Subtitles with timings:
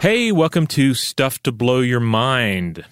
[0.00, 2.84] Hey, welcome to Stuff to Blow Your Mind.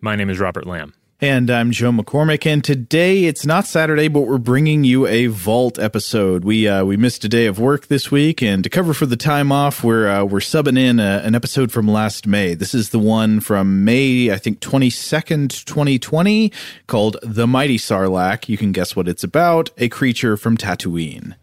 [0.00, 0.94] My name is Robert Lamb.
[1.20, 5.78] And I'm Joe McCormick, and today it's not Saturday, but we're bringing you a Vault
[5.78, 6.44] episode.
[6.44, 9.16] We uh, we missed a day of work this week, and to cover for the
[9.16, 12.54] time off, we're uh, we're subbing in a, an episode from last May.
[12.54, 16.52] This is the one from May, I think twenty second, twenty twenty,
[16.88, 21.36] called "The Mighty Sarlacc." You can guess what it's about: a creature from Tatooine.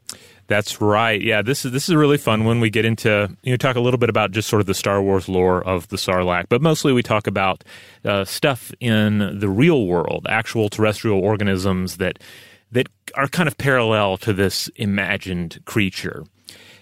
[0.51, 1.21] That's right.
[1.21, 2.59] Yeah, this is this is a really fun one.
[2.59, 5.01] We get into you know talk a little bit about just sort of the Star
[5.01, 7.63] Wars lore of the Sarlacc, but mostly we talk about
[8.03, 12.19] uh, stuff in the real world, actual terrestrial organisms that
[12.73, 16.25] that are kind of parallel to this imagined creature.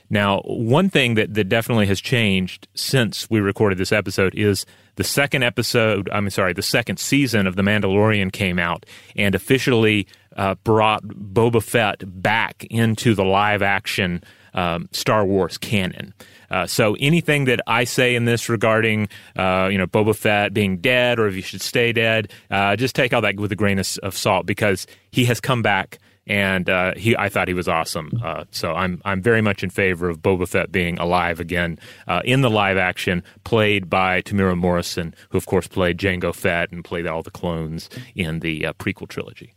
[0.09, 4.65] Now, one thing that, that definitely has changed since we recorded this episode is
[4.95, 10.07] the second episode, I'm sorry, the second season of The Mandalorian came out and officially
[10.35, 16.13] uh, brought Boba Fett back into the live action um, Star Wars canon.
[16.49, 20.77] Uh, so anything that I say in this regarding, uh, you know, Boba Fett being
[20.77, 23.77] dead or if he should stay dead, uh, just take all that with a grain
[23.77, 27.67] of, of salt because he has come back and uh, he I thought he was
[27.67, 28.11] awesome.
[28.23, 32.21] Uh, so I'm I'm very much in favor of Boba Fett being alive again uh,
[32.23, 36.85] in the live action, played by Temuera Morrison, who of course played Jango Fett and
[36.85, 39.53] played all the clones in the uh, prequel trilogy.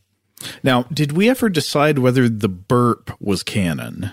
[0.65, 4.11] Now, did we ever decide whether the burp was canon?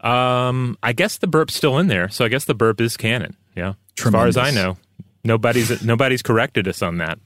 [0.00, 3.36] Um, I guess the burp's still in there, so I guess the burp is canon.
[3.56, 4.36] Yeah, Tremendous.
[4.36, 4.76] as far as I know,
[5.24, 7.18] nobody's nobody's corrected us on that.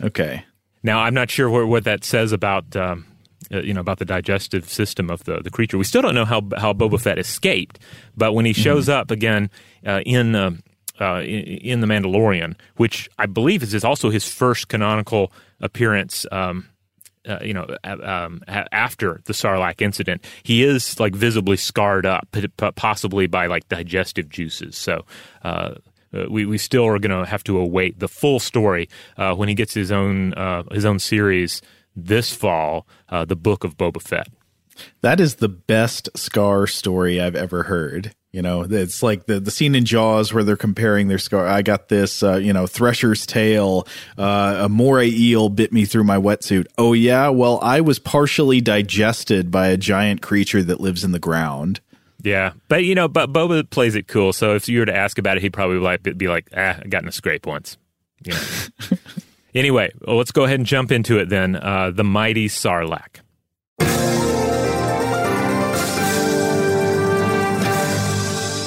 [0.00, 0.44] Okay.
[0.84, 3.04] Now I'm not sure what, what that says about um,
[3.52, 5.78] uh, you know about the digestive system of the, the creature.
[5.78, 7.78] We still don't know how how Boba Fett escaped,
[8.16, 9.00] but when he shows mm-hmm.
[9.00, 9.50] up again
[9.86, 10.52] uh, in uh,
[11.00, 16.26] uh, in, in, the Mandalorian, which I believe is, is also his first canonical appearance.
[16.32, 16.68] Um,
[17.28, 22.26] uh, you know, um, after the Sarlacc incident, he is like visibly scarred up,
[22.74, 24.78] possibly by like digestive juices.
[24.78, 25.04] So,
[25.42, 25.74] uh,
[26.14, 28.88] uh, we we still are going to have to await the full story
[29.18, 31.60] uh, when he gets his own uh, his own series
[32.06, 34.28] this fall, uh, the Book of Boba Fett.
[35.00, 38.14] That is the best Scar story I've ever heard.
[38.30, 41.46] You know, it's like the, the scene in Jaws where they're comparing their scar.
[41.46, 43.86] I got this, uh, you know, Thresher's tail,
[44.18, 46.66] uh, a moray eel bit me through my wetsuit.
[46.76, 47.30] Oh, yeah.
[47.30, 51.80] Well, I was partially digested by a giant creature that lives in the ground.
[52.22, 54.32] Yeah, but you know, but Boba plays it cool.
[54.32, 56.88] So if you were to ask about it, he'd probably like be like, "Ah, I
[56.88, 57.78] got in a scrape once."
[58.24, 58.40] You know.
[59.54, 61.56] Anyway, let's go ahead and jump into it then.
[61.56, 63.20] Uh, the Mighty Sarlacc.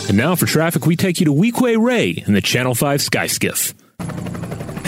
[0.10, 3.28] And now for traffic, we take you to Weequay Ray in the Channel 5 Sky
[3.28, 3.74] Skiff.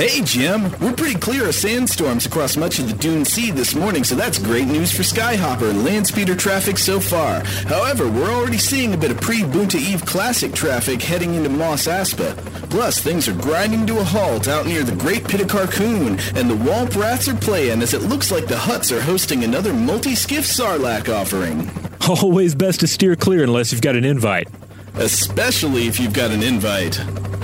[0.03, 0.63] Hey, Jim.
[0.81, 4.37] We're pretty clear of sandstorms across much of the Dune Sea this morning, so that's
[4.37, 7.41] great news for Skyhopper and land speeder traffic so far.
[7.69, 12.35] However, we're already seeing a bit of pre-Boonta Eve Classic traffic heading into Mos Espa.
[12.69, 16.49] Plus, things are grinding to a halt out near the Great Pit of Carkoon, and
[16.49, 20.43] the Womp Rats are playing as it looks like the Hutts are hosting another multi-skiff
[20.43, 21.71] Sarlacc offering.
[22.09, 24.49] Always best to steer clear unless you've got an invite.
[24.95, 26.99] Especially if you've got an invite.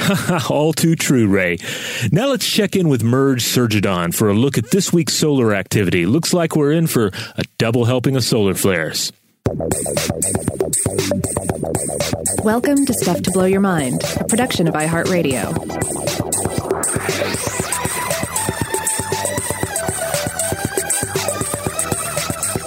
[0.50, 1.58] All too true, Ray.
[2.12, 6.06] Now let's check in with Merge Surgidon for a look at this week's solar activity.
[6.06, 9.12] Looks like we're in for a double helping of solar flares.
[12.44, 16.29] Welcome to Stuff to Blow Your Mind, a production of iHeartRadio.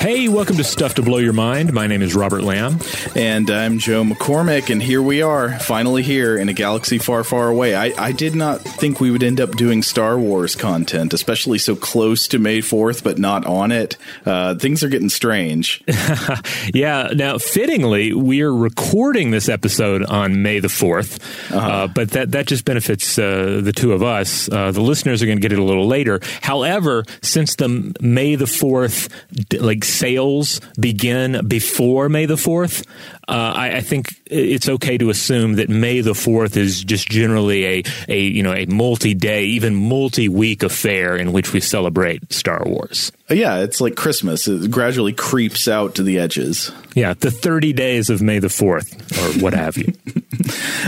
[0.02, 1.72] Hey, welcome to Stuff to Blow Your Mind.
[1.72, 2.80] My name is Robert Lamb.
[3.14, 7.48] And I'm Joe McCormick, and here we are, finally here in a galaxy far, far
[7.48, 7.76] away.
[7.76, 11.76] I, I did not think we would end up doing Star Wars content, especially so
[11.76, 13.96] close to May 4th, but not on it.
[14.26, 15.84] Uh, things are getting strange.
[16.74, 21.22] yeah, now, fittingly, we are recording this episode on May the 4th,
[21.54, 21.68] uh-huh.
[21.68, 24.50] uh, but that, that just benefits uh, the two of us.
[24.50, 26.18] Uh, the listeners are going to get it a little later.
[26.40, 29.08] However, since the May the 4th,
[29.62, 32.86] like, sales begin before May the 4th,
[33.28, 37.64] uh, I, I, think it's okay to assume that May the 4th is just generally
[37.64, 43.12] a, a you know, a multi-day, even multi-week affair in which we celebrate Star Wars.
[43.30, 44.48] Uh, yeah, it's like Christmas.
[44.48, 46.72] It gradually creeps out to the edges.
[46.94, 49.92] Yeah, the 30 days of May the 4th, or what have you.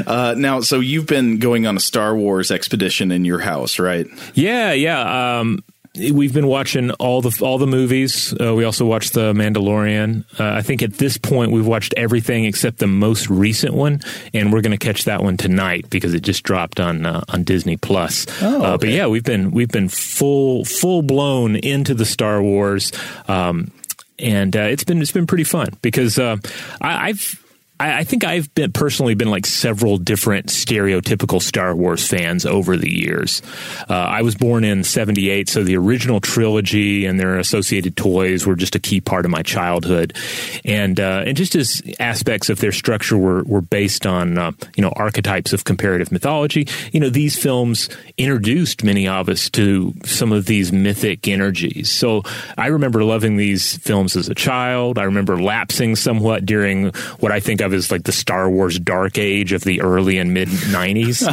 [0.06, 4.06] uh, now, so you've been going on a Star Wars expedition in your house, right?
[4.34, 5.38] Yeah, yeah.
[5.38, 5.62] Um,
[5.96, 8.35] we've been watching all the all the movies.
[8.41, 10.25] Uh, we also watched the Mandalorian.
[10.38, 14.00] Uh, I think at this point we've watched everything except the most recent one,
[14.32, 17.44] and we're going to catch that one tonight because it just dropped on uh, on
[17.44, 18.26] Disney Plus.
[18.43, 18.67] Oh, okay.
[18.67, 22.93] Uh, but yeah, we've been we've been full full blown into the Star Wars.
[23.29, 23.70] Um,
[24.19, 26.37] and uh, it's been it's been pretty fun because uh,
[26.81, 27.44] I, I've
[27.84, 32.76] I, I, think I've been personally been like several different stereotypical Star Wars fans over
[32.76, 33.42] the years.
[33.88, 38.56] Uh, I was born in '78, so the original trilogy and their associated toys were
[38.56, 40.16] just a key part of my childhood,
[40.64, 44.82] and uh, and just as aspects of their structure were were based on uh, you
[44.82, 46.66] know archetypes of comparative mythology.
[46.92, 51.90] You know these films introduced many of us to some of these mythic energies.
[51.90, 52.22] So
[52.56, 54.98] I remember loving these films as a child.
[54.98, 56.86] I remember lapsing somewhat during
[57.19, 60.32] what I think of as like the Star Wars dark age of the early and
[60.32, 61.24] mid 90s.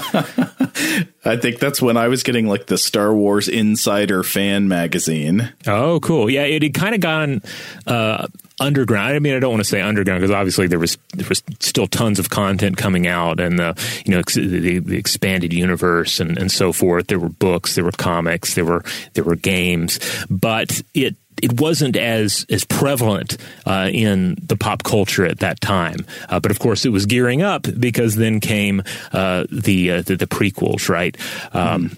[1.23, 5.53] I think that's when I was getting like the Star Wars Insider fan magazine.
[5.67, 6.29] Oh, cool.
[6.29, 7.41] Yeah, it had kind of gone
[7.85, 8.27] uh,
[8.59, 9.15] underground.
[9.15, 11.87] I mean, I don't want to say underground because obviously there was there was still
[11.87, 16.51] tons of content coming out, and the you know the, the expanded universe and, and
[16.51, 17.07] so forth.
[17.07, 18.83] There were books, there were comics, there were
[19.13, 19.99] there were games,
[20.29, 26.05] but it it wasn't as as prevalent uh, in the pop culture at that time.
[26.29, 30.15] Uh, but of course, it was gearing up because then came uh, the, uh, the,
[30.15, 31.17] the prequels, right?
[31.53, 31.95] Um, mm-hmm.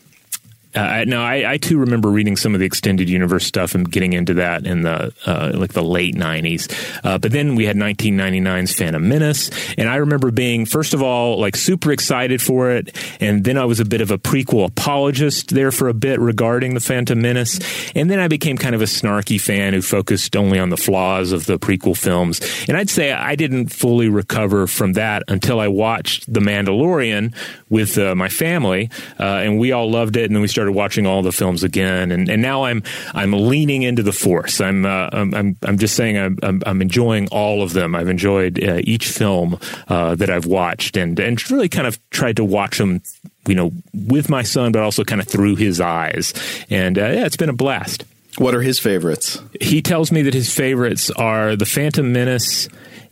[0.76, 4.14] Uh, now, I, I, too remember reading some of the extended universe stuff and getting
[4.14, 6.72] into that in the uh, like the late '90s.
[7.04, 11.40] Uh, but then we had 1999's Phantom Menace, and I remember being first of all
[11.40, 15.54] like super excited for it, and then I was a bit of a prequel apologist
[15.54, 17.60] there for a bit regarding the Phantom Menace,
[17.94, 21.32] and then I became kind of a snarky fan who focused only on the flaws
[21.32, 22.42] of the prequel films.
[22.68, 27.36] And I'd say I didn't fully recover from that until I watched The Mandalorian
[27.70, 30.78] with uh, my family, uh, and we all loved it, and then we started started
[30.78, 34.62] watching all the films again, and, and now I'm I'm leaning into the Force.
[34.62, 37.96] I'm uh, I'm, I'm just saying I'm, I'm, I'm enjoying all of them.
[37.96, 42.38] I've enjoyed uh, each film uh, that I've watched, and and really kind of tried
[42.38, 43.02] to watch them,
[43.46, 46.34] you know, with my son, but also kind of through his eyes.
[46.70, 48.06] And uh, yeah, it's been a blast.
[48.38, 49.42] What are his favorites?
[49.60, 52.70] He tells me that his favorites are The Phantom Menace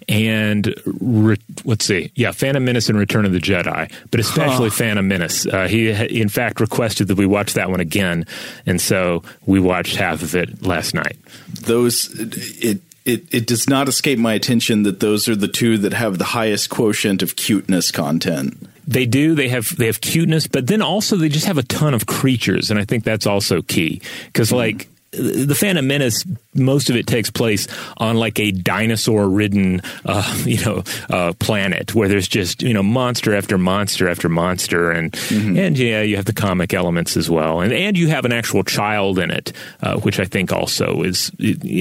[0.08, 4.76] and re- let's see, yeah, Phantom Menace and Return of the Jedi, but especially huh.
[4.76, 5.46] Phantom Menace.
[5.46, 8.26] Uh, he, in fact, requested that we watch that one again,
[8.66, 11.18] and so we watched half of it last night.
[11.62, 12.82] Those it.
[13.04, 16.24] It, it does not escape my attention that those are the two that have the
[16.24, 18.70] highest quotient of cuteness content.
[18.86, 19.34] They do.
[19.34, 22.70] They have they have cuteness, but then also they just have a ton of creatures,
[22.70, 24.58] and I think that's also key because, mm.
[24.58, 30.64] like, the Phantom Menace, most of it takes place on like a dinosaur-ridden, uh, you
[30.64, 35.58] know, uh, planet where there's just you know monster after monster after monster, and mm-hmm.
[35.58, 38.64] and yeah, you have the comic elements as well, and and you have an actual
[38.64, 39.52] child in it,
[39.82, 41.32] uh, which I think also is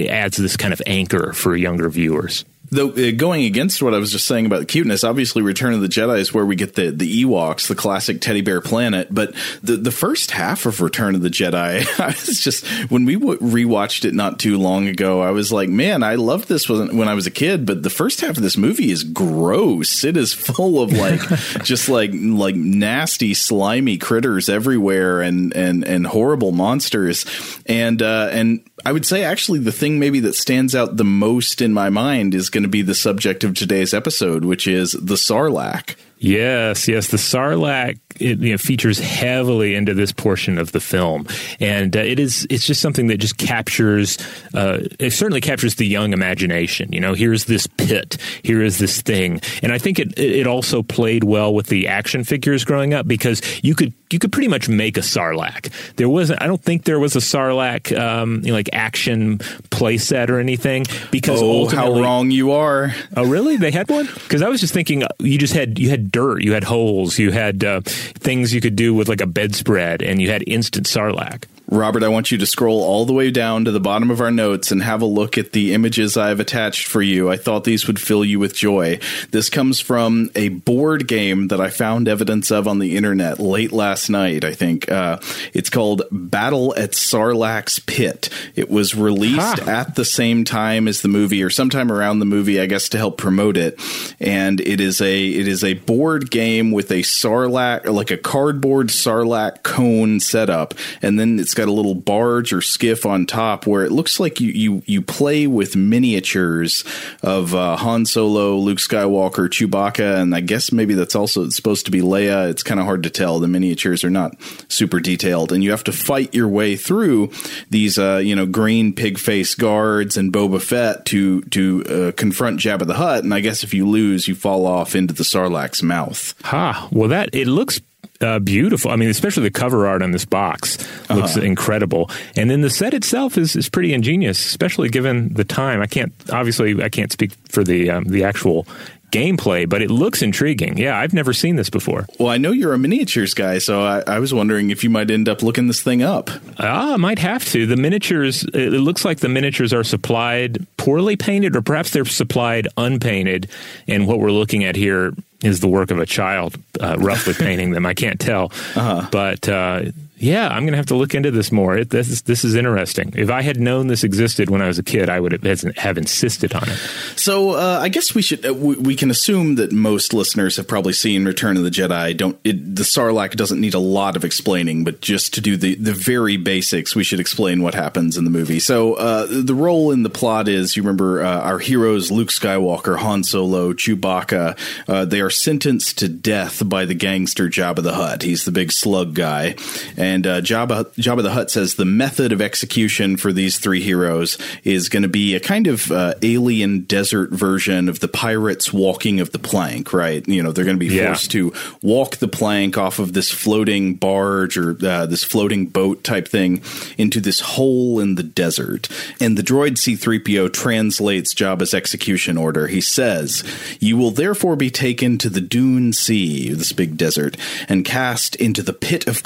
[0.09, 2.45] adds this kind of anchor for younger viewers.
[2.73, 5.81] Though uh, going against what I was just saying about the cuteness, obviously Return of
[5.81, 9.09] the Jedi is where we get the the Ewoks, the classic teddy bear planet.
[9.11, 13.17] But the the first half of Return of the Jedi, I was just when we
[13.17, 16.97] w- rewatched it not too long ago, I was like, man, I loved this when,
[16.97, 17.67] when I was a kid.
[17.67, 20.05] But the first half of this movie is gross.
[20.05, 21.21] It is full of like
[21.65, 27.27] just like like nasty, slimy critters everywhere and and and horrible monsters.
[27.67, 31.61] And uh, and I would say actually the thing maybe that stands out the most
[31.61, 35.15] in my mind is going to be the subject of today's episode, which is the
[35.15, 35.97] Sarlacc.
[36.21, 37.09] Yes, yes.
[37.09, 41.27] The Sarlacc it, you know, features heavily into this portion of the film,
[41.59, 44.19] and uh, it is it's just something that just captures.
[44.53, 46.93] Uh, it certainly captures the young imagination.
[46.93, 50.83] You know, here's this pit, here is this thing, and I think it it also
[50.83, 54.69] played well with the action figures growing up because you could you could pretty much
[54.69, 55.71] make a Sarlacc.
[55.97, 56.43] There wasn't.
[56.43, 59.39] I don't think there was a Sarlacc um, you know, like action
[59.71, 62.95] playset or anything because oh, how wrong you are.
[63.17, 63.57] Oh, really?
[63.57, 66.43] They had one because I was just thinking uh, you just had you had dirt,
[66.43, 70.21] you had holes, you had uh, things you could do with like a bedspread, and
[70.21, 71.45] you had instant Sarlacc.
[71.71, 74.33] Robert, I want you to scroll all the way down to the bottom of our
[74.33, 77.31] notes and have a look at the images I've attached for you.
[77.31, 78.99] I thought these would fill you with joy.
[79.31, 83.71] This comes from a board game that I found evidence of on the internet late
[83.71, 84.91] last night, I think.
[84.91, 85.21] Uh,
[85.53, 88.31] it's called Battle at Sarlacc's Pit.
[88.57, 89.71] It was released huh.
[89.71, 92.99] at the same time as the movie or sometime around the movie, I guess, to
[92.99, 93.81] help promote it.
[94.19, 98.89] And it is a it is a board game with a Sarlacc, like a cardboard
[98.89, 100.75] Sarlacc cone setup.
[101.01, 104.41] And then it's got a little barge or skiff on top where it looks like
[104.41, 106.85] you you you play with miniatures
[107.23, 111.91] of uh, Han Solo, Luke Skywalker, Chewbacca, and I guess maybe that's also supposed to
[111.91, 112.49] be Leia.
[112.49, 113.41] It's kind of hard to tell.
[113.41, 117.31] The miniatures are not super detailed, and you have to fight your way through
[117.69, 122.59] these uh, you know green pig face guards and Boba Fett to to uh, confront
[122.59, 123.23] Jabba the Hutt.
[123.23, 126.35] And I guess if you lose, you fall off into the Sarlacc's mouth.
[126.45, 126.89] Ha!
[126.91, 127.81] Well, that it looks
[128.21, 128.91] uh, beautiful.
[128.91, 131.41] I mean, especially the cover art on this box looks uh-huh.
[131.41, 135.81] incredible, and then the set itself is, is pretty ingenious, especially given the time.
[135.81, 138.67] I can't obviously I can't speak for the um, the actual
[139.11, 140.79] gameplay, but it looks intriguing.
[140.79, 142.07] Yeah, I've never seen this before.
[142.19, 145.11] Well, I know you're a miniatures guy, so I, I was wondering if you might
[145.11, 146.31] end up looking this thing up.
[146.59, 147.67] Ah, I might have to.
[147.67, 152.69] The miniatures, it looks like the miniatures are supplied poorly painted, or perhaps they're supplied
[152.77, 153.49] unpainted.
[153.87, 155.13] And what we're looking at here
[155.43, 157.87] is the work of a child uh, roughly painting them.
[157.87, 159.09] I can't tell, uh-huh.
[159.11, 159.83] but uh,
[160.21, 161.79] yeah, I'm going to have to look into this more.
[161.79, 163.15] It, this is this is interesting.
[163.17, 165.97] If I had known this existed when I was a kid, I would have, have
[165.97, 166.77] insisted on it.
[167.17, 170.69] So uh, I guess we should uh, we, we, can assume that most listeners have
[170.69, 172.15] probably seen Return of the Jedi.
[172.15, 175.75] Don't it, the Sarlacc doesn't need a lot of explaining, but just to do the
[175.77, 178.61] the very basics, we should explain what happens in the movie.
[178.61, 182.99] So uh, the role in the plot is you remember uh, our heroes Luke Skywalker,
[182.99, 184.59] Han Solo, Chewbacca.
[184.87, 188.23] Uh, they are sentenced to death by the gangster Jabba the Hutt.
[188.23, 189.57] He's the big slug guy.
[189.97, 193.81] And and uh, Jabba, Jabba the Hutt says the method of execution for these three
[193.81, 198.73] heroes is going to be a kind of uh, alien desert version of the pirates
[198.73, 200.27] walking of the plank, right?
[200.27, 201.07] You know, they're going to be yeah.
[201.07, 206.03] forced to walk the plank off of this floating barge or uh, this floating boat
[206.03, 206.61] type thing
[206.99, 208.89] into this hole in the desert.
[209.21, 212.67] And the droid C3PO translates Jabba's execution order.
[212.67, 213.45] He says,
[213.79, 217.37] You will therefore be taken to the Dune Sea, this big desert,
[217.69, 219.23] and cast into the pit of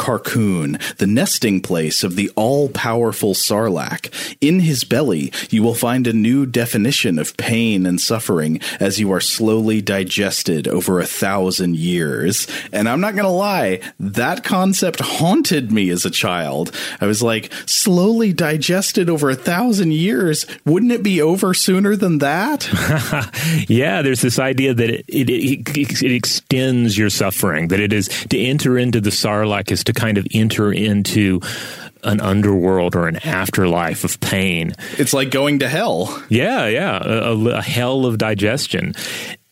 [0.99, 4.37] The nesting place of the all powerful Sarlacc.
[4.40, 9.12] In his belly, you will find a new definition of pain and suffering as you
[9.12, 12.47] are slowly digested over a thousand years.
[12.73, 16.75] And I'm not going to lie, that concept haunted me as a child.
[17.00, 20.47] I was like, slowly digested over a thousand years.
[20.64, 22.69] Wouldn't it be over sooner than that?
[23.69, 28.09] yeah, there's this idea that it, it, it, it extends your suffering, that it is
[28.31, 31.40] to enter into the Sarlacc is to kind of enter enter into
[32.02, 34.75] an underworld or an afterlife of pain.
[34.99, 36.23] It's like going to hell.
[36.28, 38.94] Yeah, yeah, a, a hell of digestion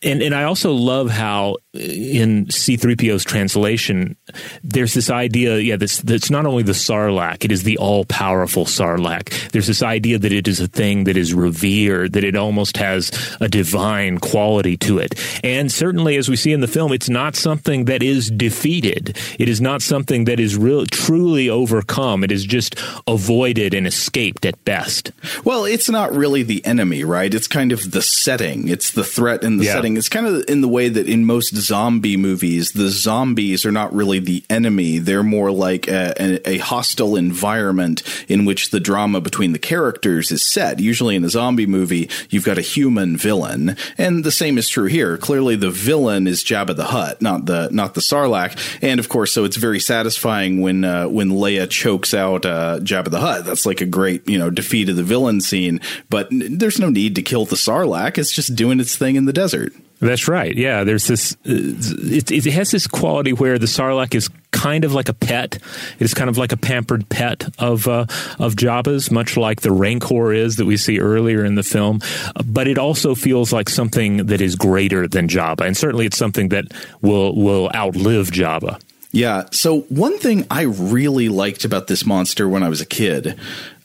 [0.03, 4.15] and and I also love how uh, in C3PO's translation
[4.63, 8.65] there's this idea yeah this that's not only the Sarlacc it is the all powerful
[8.65, 9.51] Sarlacc.
[9.51, 13.11] There's this idea that it is a thing that is revered that it almost has
[13.39, 15.15] a divine quality to it.
[15.43, 19.17] And certainly as we see in the film it's not something that is defeated.
[19.39, 22.23] It is not something that is real truly overcome.
[22.23, 22.75] It is just
[23.07, 25.11] avoided and escaped at best.
[25.43, 27.33] Well it's not really the enemy right?
[27.33, 28.67] It's kind of the setting.
[28.67, 29.73] It's the threat in the yeah.
[29.73, 30.19] setting interesting.
[30.19, 33.93] It's kind of in the way that in most zombie movies, the zombies are not
[33.93, 34.99] really the enemy.
[34.99, 40.31] They're more like a, a, a hostile environment in which the drama between the characters
[40.31, 40.79] is set.
[40.79, 44.87] Usually in a zombie movie, you've got a human villain, and the same is true
[44.87, 45.17] here.
[45.17, 49.33] Clearly, the villain is Jabba the Hutt, not the not the Sarlacc, and of course,
[49.33, 53.45] so it's very satisfying when uh, when Leia chokes out uh, Jabba the Hutt.
[53.45, 55.81] That's like a great you know defeat of the villain scene.
[56.09, 58.17] But there's no need to kill the Sarlacc.
[58.17, 59.73] It's just doing its thing in the desert.
[60.03, 60.55] That's right.
[60.55, 61.35] Yeah, there's this.
[61.45, 65.55] It, it, has this quality where the Sarlacc is kind of like a pet.
[65.55, 68.05] It is kind of like a pampered pet of uh,
[68.39, 72.01] of Jabba's, much like the Rancor is that we see earlier in the film.
[72.45, 76.49] But it also feels like something that is greater than Jabba, and certainly it's something
[76.49, 76.65] that
[77.01, 78.81] will will outlive Jabba.
[79.13, 79.43] Yeah.
[79.51, 83.39] So one thing I really liked about this monster when I was a kid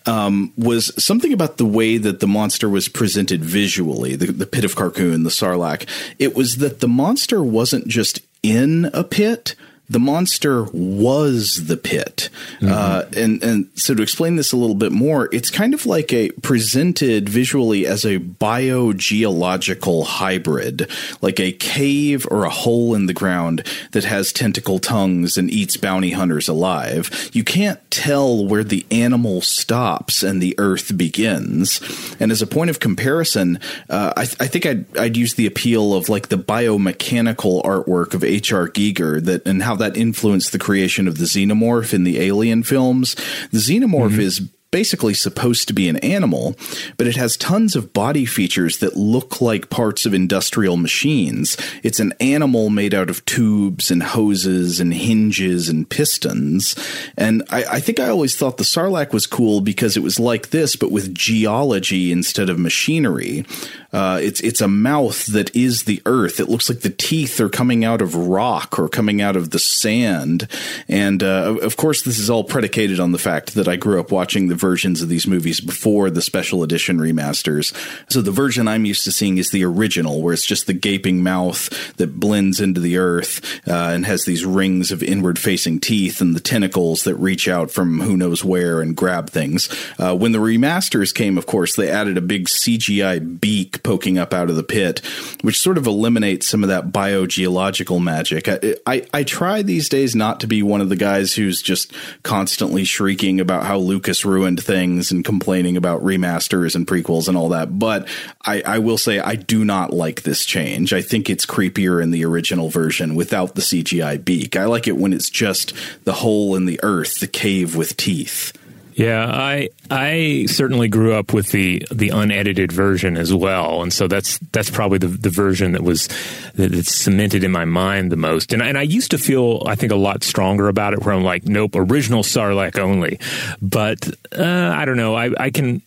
[0.09, 4.65] um, was something about the way that the monster was presented visually, the, the pit
[4.65, 5.87] of Carkoon, the Sarlacc.
[6.19, 9.55] It was that the monster wasn't just in a pit,
[9.89, 12.29] the monster was the pit.
[12.61, 12.69] Mm-hmm.
[12.71, 16.13] Uh, and, and so to explain this a little bit more, it's kind of like
[16.13, 20.91] a presented visually as a biogeological hybrid,
[21.23, 25.79] like a cave or a hole in the ground that has tentacle tongues and eats
[25.79, 27.31] bounty hunters alive.
[27.33, 31.81] You can't tell where the animal stops and the earth begins.
[32.21, 35.47] And as a point of comparison, uh, I, th- I, think I'd, I'd use the
[35.47, 38.69] appeal of like the biomechanical artwork of H.R.
[38.69, 43.15] Giger that and how that influenced the creation of the xenomorph in the Alien films.
[43.51, 44.21] The xenomorph mm-hmm.
[44.21, 46.55] is basically supposed to be an animal,
[46.97, 51.57] but it has tons of body features that look like parts of industrial machines.
[51.83, 56.77] It's an animal made out of tubes and hoses and hinges and pistons.
[57.17, 60.51] And I, I think I always thought the Sarlacc was cool because it was like
[60.51, 63.47] this, but with geology instead of machinery.
[63.91, 66.41] Uh, it's it's a mouth that is the earth.
[66.41, 69.59] It looks like the teeth are coming out of rock or coming out of the
[69.59, 70.47] sand.
[70.89, 74.13] And uh, of course, this is all predicated on the fact that I grew up
[74.13, 77.75] watching the versions of these movies before the special edition remasters.
[78.11, 81.23] So the version I'm used to seeing is the original, where it's just the gaping
[81.23, 86.21] mouth that blends into the earth uh, and has these rings of inward facing teeth
[86.21, 89.69] and the tentacles that reach out from who knows where and grab things.
[89.99, 94.33] Uh, when the remasters came, of course, they added a big CGI beak poking up
[94.35, 95.01] out of the pit,
[95.43, 98.49] which sort of eliminates some of that biogeological magic.
[98.49, 101.93] I, I, I try these days not to be one of the guys who's just
[102.23, 107.51] constantly shrieking about how Lucas ruined things and complaining about remasters and prequels and all
[107.51, 108.09] that, but
[108.45, 110.93] I, I will say I do not like this change.
[110.93, 114.57] I think it's creepier in the original version without the CGI beak.
[114.57, 115.73] I like it when it's just
[116.05, 118.53] the hole in the earth, the cave with teeth.
[118.99, 124.09] Yeah, I I certainly grew up with the the unedited version as well, and so
[124.09, 126.09] that's that's probably the the version that was
[126.57, 128.53] that, that's cemented in my mind the most.
[128.53, 131.23] And and I used to feel I think a lot stronger about it, where I'm
[131.23, 133.21] like, nope, original Sarlacc only.
[133.63, 135.15] But uh, I don't know.
[135.15, 135.81] I I can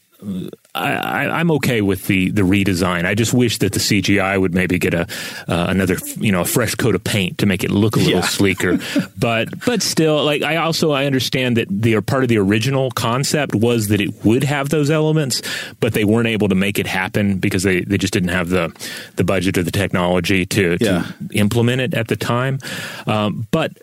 [0.73, 3.05] I, am okay with the the redesign.
[3.05, 5.01] I just wish that the CGI would maybe get a
[5.47, 8.13] uh, another you know a fresh coat of paint to make it look a little
[8.15, 8.21] yeah.
[8.21, 8.79] sleeker.
[9.17, 13.53] but but still, like I also I understand that the part of the original concept
[13.53, 15.41] was that it would have those elements,
[15.79, 18.73] but they weren't able to make it happen because they, they just didn't have the
[19.17, 21.03] the budget or the technology to, yeah.
[21.03, 22.59] to implement it at the time.
[23.07, 23.73] Um, but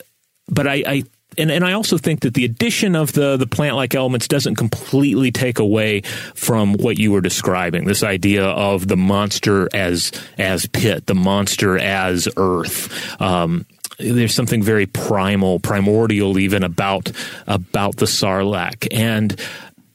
[0.48, 1.04] but I, I
[1.36, 4.54] and, and I also think that the addition of the the plant like elements doesn't
[4.56, 6.00] completely take away
[6.34, 7.84] from what you were describing.
[7.84, 13.20] This idea of the monster as as pit, the monster as earth.
[13.20, 13.66] Um,
[13.98, 17.10] there's something very primal, primordial, even about
[17.46, 19.38] about the Sarlacc, and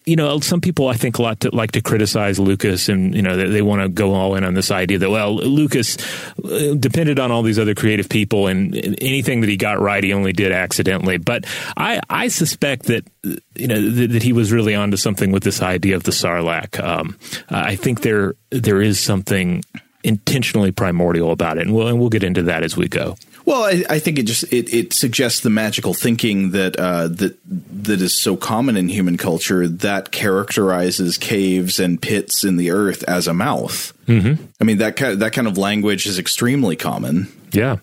[0.05, 3.21] you know, some people I think a lot to, like to criticize Lucas, and you
[3.21, 5.97] know they, they want to go all in on this idea that well, Lucas
[6.43, 10.13] uh, depended on all these other creative people, and anything that he got right, he
[10.13, 11.17] only did accidentally.
[11.17, 11.45] But
[11.77, 13.07] I, I suspect that
[13.55, 16.83] you know that, that he was really onto something with this idea of the Sarlacc.
[16.83, 17.17] Um,
[17.49, 19.63] I think there there is something
[20.03, 23.15] intentionally primordial about it, and we'll and we'll get into that as we go.
[23.45, 27.37] Well, I, I, think it just it, it suggests the magical thinking that uh, that
[27.45, 33.03] that is so common in human culture that characterizes caves and pits in the earth
[33.03, 33.91] as a mouth.
[34.07, 34.43] Mm-hmm.
[34.61, 37.31] I mean that kind of, that kind of language is extremely common.
[37.51, 37.77] Yeah.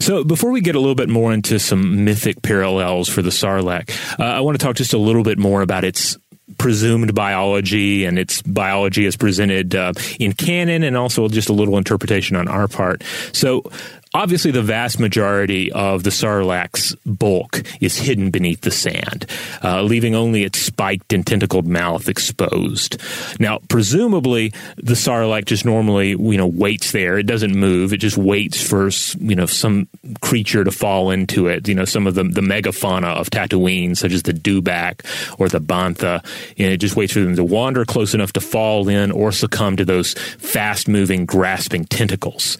[0.00, 3.90] So before we get a little bit more into some mythic parallels for the Sarlacc,
[4.20, 6.16] uh, I want to talk just a little bit more about its
[6.58, 11.78] presumed biology and its biology is presented uh, in canon and also just a little
[11.78, 13.02] interpretation on our part.
[13.32, 13.64] So
[14.12, 19.26] obviously the vast majority of the sarlacc's bulk is hidden beneath the sand,
[19.62, 23.00] uh, leaving only its spiked and tentacled mouth exposed.
[23.38, 27.18] Now, presumably, the sarlacc just normally, you know, waits there.
[27.18, 27.92] It doesn't move.
[27.92, 28.90] It just waits for,
[29.22, 29.88] you know, some
[30.20, 31.68] creature to fall into it.
[31.68, 35.04] You know, some of the, the megafauna of Tatooine, such as the dewback
[35.38, 36.24] or the bantha.
[36.56, 39.30] You know, it just waits for them to wander close enough to fall in or
[39.30, 42.58] succumb to those fast moving, grasping tentacles.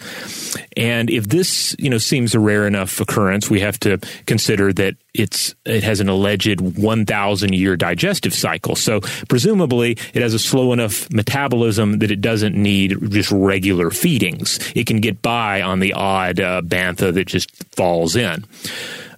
[0.76, 1.39] And if this,
[1.78, 6.00] you know, seems a rare enough occurrence, we have to consider that it's it has
[6.00, 8.76] an alleged 1000 year digestive cycle.
[8.76, 14.58] So presumably it has a slow enough metabolism that it doesn't need just regular feedings.
[14.74, 18.44] It can get by on the odd uh, bantha that just falls in.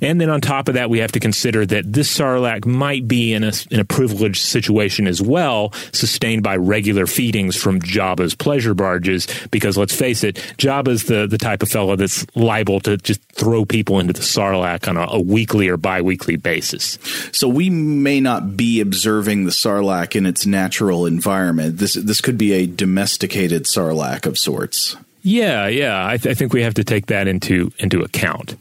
[0.02, 3.32] And then on top of that, we have to consider that this sarlacc might be
[3.32, 8.74] in a, in a privileged situation as well, sustained by regular feedings from Jabba's pleasure
[8.74, 9.26] barges.
[9.50, 13.64] Because let's face it, Jabba's the, the type of fellow that's liable to just throw
[13.64, 16.98] people into the sarlacc on a, a weekly or biweekly basis.
[17.32, 21.78] So we may not be observing the sarlacc in its natural environment.
[21.78, 24.96] This this could be a domesticated sarlacc of sorts.
[25.22, 26.04] Yeah, yeah.
[26.04, 28.56] I, th- I think we have to take that into into account.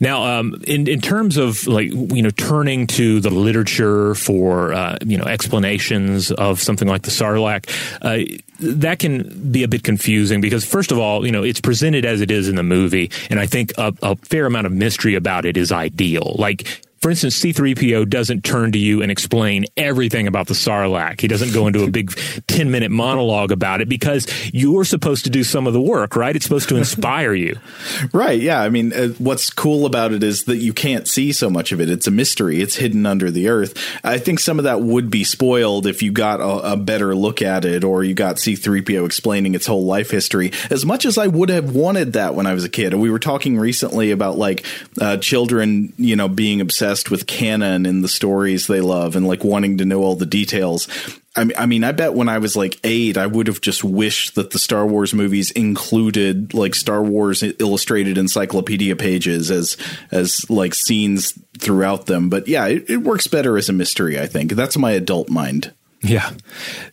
[0.00, 4.98] Now, um, in in terms of like you know turning to the literature for uh,
[5.04, 7.68] you know explanations of something like the Sarlacc,
[8.02, 12.04] uh, that can be a bit confusing because first of all, you know it's presented
[12.04, 15.14] as it is in the movie, and I think a, a fair amount of mystery
[15.14, 16.36] about it is ideal.
[16.38, 21.20] Like for instance, C3PO doesn't turn to you and explain everything about the Sarlacc.
[21.20, 25.30] He doesn't go into a big 10 minute monologue about it because you're supposed to
[25.30, 26.34] do some of the work, right?
[26.34, 27.58] It's supposed to inspire you.
[28.12, 28.40] right.
[28.40, 28.60] Yeah.
[28.60, 31.80] I mean, uh, what's cool about it is that you can't see so much of
[31.80, 31.90] it.
[31.90, 32.60] It's a mystery.
[32.60, 33.78] It's hidden under the earth.
[34.02, 37.42] I think some of that would be spoiled if you got a, a better look
[37.42, 40.50] at it or you got C3PO explaining its whole life history.
[40.70, 42.94] As much as I would have wanted that when I was a kid.
[42.94, 44.64] We were talking recently about like
[45.00, 49.26] uh, children, you know, being obsessed obsessed with canon and the stories they love and
[49.26, 50.88] like wanting to know all the details.
[51.38, 54.52] I mean, I bet when I was like eight, I would have just wished that
[54.52, 59.76] the Star Wars movies included like Star Wars illustrated encyclopedia pages as
[60.10, 62.30] as like scenes throughout them.
[62.30, 64.18] But yeah, it, it works better as a mystery.
[64.18, 65.74] I think that's my adult mind.
[66.00, 66.30] Yeah.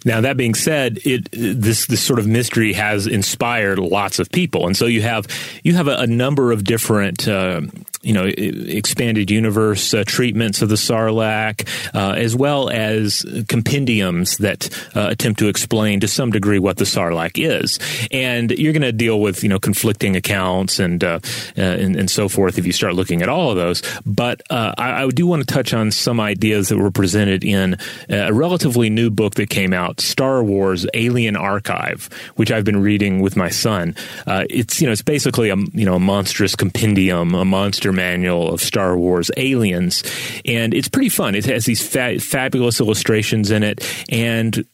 [0.04, 4.68] Now that being said, it this this sort of mystery has inspired lots of people,
[4.68, 5.26] and so you have
[5.64, 7.30] you have a, a number of different.
[7.30, 7.62] Uh,
[8.04, 14.70] you know, expanded universe uh, treatments of the Sarlacc, uh, as well as compendiums that
[14.96, 17.80] uh, attempt to explain to some degree what the Sarlacc is.
[18.12, 21.20] And you're going to deal with you know conflicting accounts and, uh,
[21.58, 23.82] uh, and, and so forth if you start looking at all of those.
[24.06, 27.78] But I, I, do want to touch on some ideas that were presented in
[28.10, 33.22] a relatively new book that came out, Star Wars Alien Archive, which I've been reading
[33.22, 33.96] with my son.
[34.28, 38.62] it's you know it's basically a you know a monstrous compendium, a monster manual of
[38.62, 40.04] Star Wars aliens,
[40.46, 41.36] and it's pretty fun.
[41.36, 44.66] It has these fa- fabulous illustrations in it, and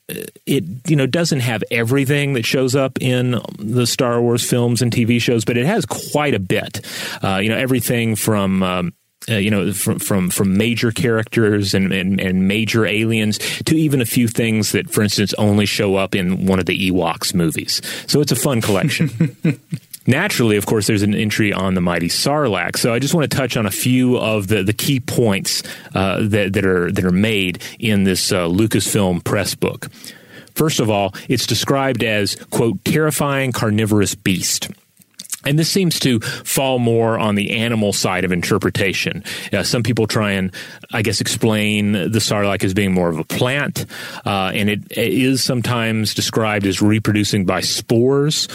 [0.45, 4.91] it you know doesn't have everything that shows up in the Star Wars films and
[4.91, 6.85] TV shows, but it has quite a bit.
[7.23, 8.93] Uh, you know everything from um,
[9.29, 14.01] uh, you know, from from from major characters and, and, and major aliens to even
[14.01, 17.81] a few things that, for instance, only show up in one of the Ewoks movies.
[18.07, 19.35] So it's a fun collection.
[20.09, 22.77] Naturally, of course, there's an entry on the mighty Sarlacc.
[22.77, 25.61] So I just want to touch on a few of the, the key points
[25.93, 29.87] uh, that, that are that are made in this uh, Lucasfilm press book.
[30.55, 34.71] First of all, it's described as quote terrifying carnivorous beast.
[35.45, 39.23] And this seems to fall more on the animal side of interpretation.
[39.53, 40.51] Uh, some people try and,
[40.91, 43.85] I guess, explain the sarlacc as being more of a plant,
[44.25, 48.49] uh, and it, it is sometimes described as reproducing by spores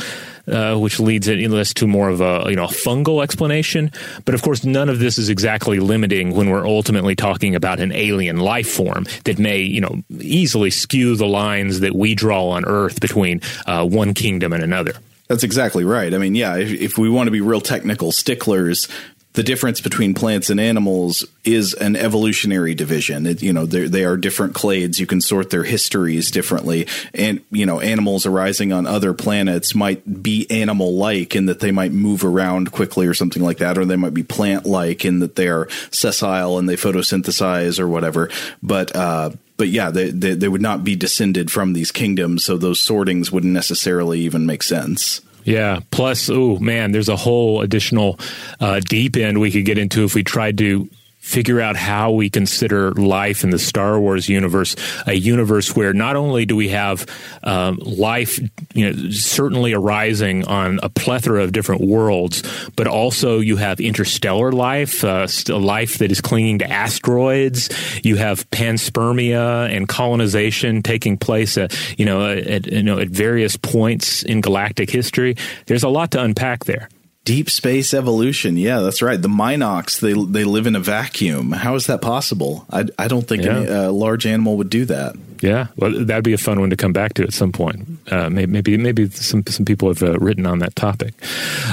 [0.46, 3.90] uh, which leads it us to more of a you know fungal explanation.
[4.24, 7.92] But of course, none of this is exactly limiting when we're ultimately talking about an
[7.92, 12.64] alien life form that may you know easily skew the lines that we draw on
[12.64, 14.94] Earth between uh, one kingdom and another.
[15.28, 16.12] That's exactly right.
[16.12, 18.88] I mean, yeah, if, if, we want to be real technical sticklers,
[19.34, 23.26] the difference between plants and animals is an evolutionary division.
[23.26, 25.00] It, you know, they are different clades.
[25.00, 26.86] You can sort their histories differently.
[27.12, 31.72] And, you know, animals arising on other planets might be animal like in that they
[31.72, 35.18] might move around quickly or something like that, or they might be plant like in
[35.18, 38.30] that they are sessile and they photosynthesize or whatever.
[38.62, 42.56] But, uh, but yeah, they, they, they would not be descended from these kingdoms, so
[42.56, 45.20] those sortings wouldn't necessarily even make sense.
[45.44, 45.80] Yeah.
[45.90, 48.18] Plus, oh man, there's a whole additional
[48.60, 50.88] uh, deep end we could get into if we tried to
[51.24, 56.16] figure out how we consider life in the Star Wars universe a universe where not
[56.16, 57.06] only do we have
[57.42, 58.38] um, life,
[58.74, 62.42] you know, certainly arising on a plethora of different worlds,
[62.76, 67.70] but also you have interstellar life, uh, life that is clinging to asteroids.
[68.04, 71.56] You have panspermia and colonization taking place,
[71.96, 75.36] you know, at, you know, at various points in galactic history.
[75.66, 76.90] There's a lot to unpack there.
[77.24, 78.56] Deep space evolution.
[78.58, 79.20] Yeah, that's right.
[79.20, 81.52] The Mynocks, they they live in a vacuum.
[81.52, 82.66] How is that possible?
[82.70, 83.60] I, I don't think yeah.
[83.60, 85.16] a uh, large animal would do that.
[85.40, 87.88] Yeah, well, that'd be a fun one to come back to at some point.
[88.10, 91.14] Uh, maybe maybe some some people have uh, written on that topic.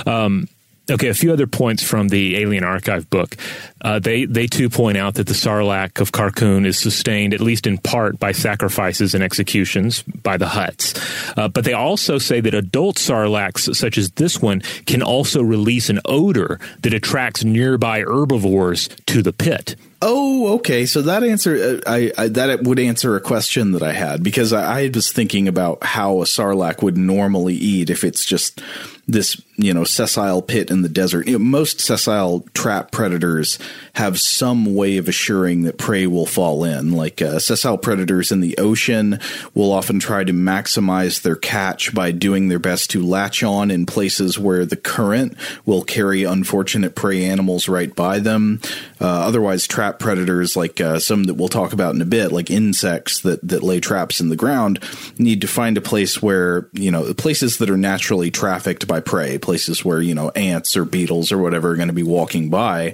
[0.06, 0.48] Um,
[0.90, 3.38] Okay, a few other points from the Alien Archive book.
[3.82, 7.68] Uh, they they too point out that the Sarlacc of Carkoon is sustained at least
[7.68, 10.98] in part by sacrifices and executions by the Hutts,
[11.38, 15.90] uh, but they also say that adult Sarlaccs such as this one can also release
[15.90, 19.76] an odor that attracts nearby herbivores to the pit.
[20.04, 20.88] Oh, okay.
[20.88, 24.52] So that answer, uh, I, I, that would answer a question that I had because
[24.52, 28.62] I, I was thinking about how a sarlacc would normally eat if it's just
[29.08, 31.28] this you know sessile pit in the desert.
[31.28, 33.60] You know, most sessile trap predators
[33.94, 36.92] have some way of assuring that prey will fall in.
[36.92, 39.20] Like uh, sessile predators in the ocean
[39.54, 43.86] will often try to maximize their catch by doing their best to latch on in
[43.86, 45.36] places where the current
[45.66, 48.60] will carry unfortunate prey animals right by them.
[49.00, 52.50] Uh, otherwise, trap predators like uh, some that we'll talk about in a bit, like
[52.50, 54.80] insects that that lay traps in the ground,
[55.18, 59.38] need to find a place where you know places that are naturally trafficked by prey,
[59.38, 62.94] places where, you know, ants or beetles or whatever are going to be walking by.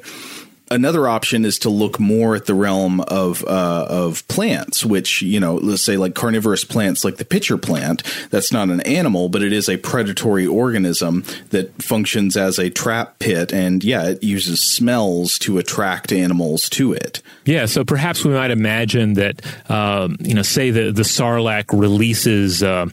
[0.69, 5.39] Another option is to look more at the realm of uh, of plants, which you
[5.39, 8.03] know, let's say like carnivorous plants, like the pitcher plant.
[8.31, 13.17] That's not an animal, but it is a predatory organism that functions as a trap
[13.19, 17.21] pit, and yeah, it uses smells to attract animals to it.
[17.45, 22.61] Yeah, so perhaps we might imagine that um, you know, say the the sarlacc releases
[22.61, 22.87] uh,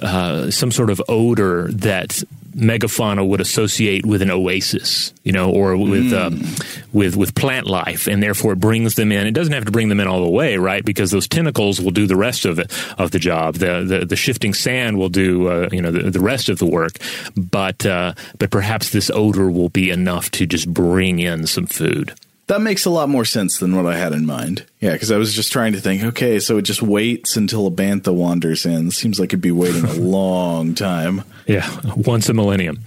[0.00, 2.22] uh, some sort of odor that
[2.56, 6.14] megafauna would associate with an oasis, you know, or with mm.
[6.14, 9.26] uh, with with plant life, and therefore it brings them in.
[9.26, 10.84] It doesn't have to bring them in all the way, right?
[10.84, 13.56] Because those tentacles will do the rest of it of the job.
[13.56, 16.66] The the, the shifting sand will do uh, you know the, the rest of the
[16.66, 16.98] work,
[17.36, 22.14] but uh, but perhaps this odor will be enough to just bring in some food.
[22.48, 24.64] That makes a lot more sense than what I had in mind.
[24.80, 27.70] Yeah, because I was just trying to think, okay, so it just waits until a
[27.72, 28.92] bantha wanders in.
[28.92, 31.24] Seems like it'd be waiting a long time.
[31.46, 32.78] Yeah, once a millennium.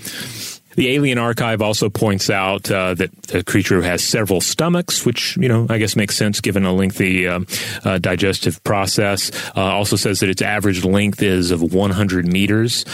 [0.76, 5.50] The Alien Archive also points out uh, that the creature has several stomachs, which you
[5.50, 7.42] know I guess makes sense given a lengthy uh,
[7.84, 9.32] uh, digestive process.
[9.56, 12.86] Uh, also says that its average length is of 100 meters,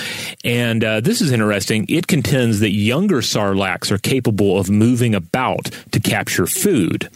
[0.43, 1.85] and uh, this is interesting.
[1.89, 7.09] It contends that younger sarlaccs are capable of moving about to capture food,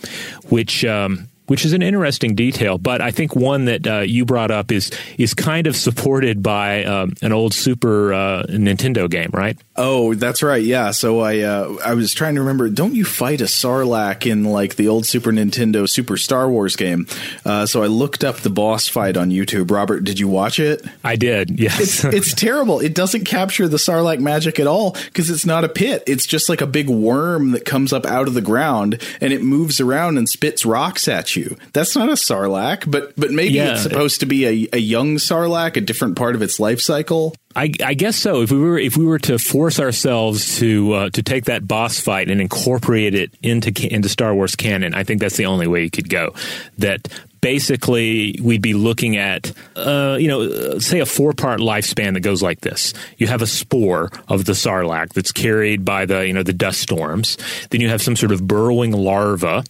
[0.50, 0.84] which.
[0.86, 2.78] Um, which is an interesting detail.
[2.78, 6.84] But I think one that uh, you brought up is is kind of supported by
[6.84, 9.58] um, an old Super uh, Nintendo game, right?
[9.82, 10.62] Oh, that's right.
[10.62, 10.92] Yeah.
[10.92, 12.70] So I uh, I was trying to remember.
[12.70, 17.08] Don't you fight a Sarlacc in like the old Super Nintendo Super Star Wars game?
[17.46, 19.72] Uh, so I looked up the boss fight on YouTube.
[19.72, 20.86] Robert, did you watch it?
[21.02, 21.58] I did.
[21.58, 21.80] Yes.
[21.80, 22.82] It's, it's terrible.
[22.82, 26.04] It doesn't capture the Sarlacc magic at all because it's not a pit.
[26.08, 29.42] It's just like a big worm that comes up out of the ground and it
[29.42, 31.56] moves around and spits rocks at you.
[31.72, 33.72] That's not a sarlacc, but but maybe yeah.
[33.72, 37.34] it's supposed to be a, a young sarlacc, a different part of its life cycle.
[37.56, 38.42] I, I, guess so.
[38.44, 42.00] If we were if we were to force ourselves to uh, to take that boss
[42.00, 45.84] fight and incorporate it into into Star Wars canon, I think that's the only way
[45.84, 46.36] you could go.
[46.78, 47.08] That
[47.41, 52.41] basically we'd be looking at, uh, you know, say a four part lifespan that goes
[52.41, 52.93] like this.
[53.17, 56.82] You have a spore of the sarlacc that's carried by the, you know, the dust
[56.82, 57.38] storms.
[57.69, 59.63] Then you have some sort of burrowing larva.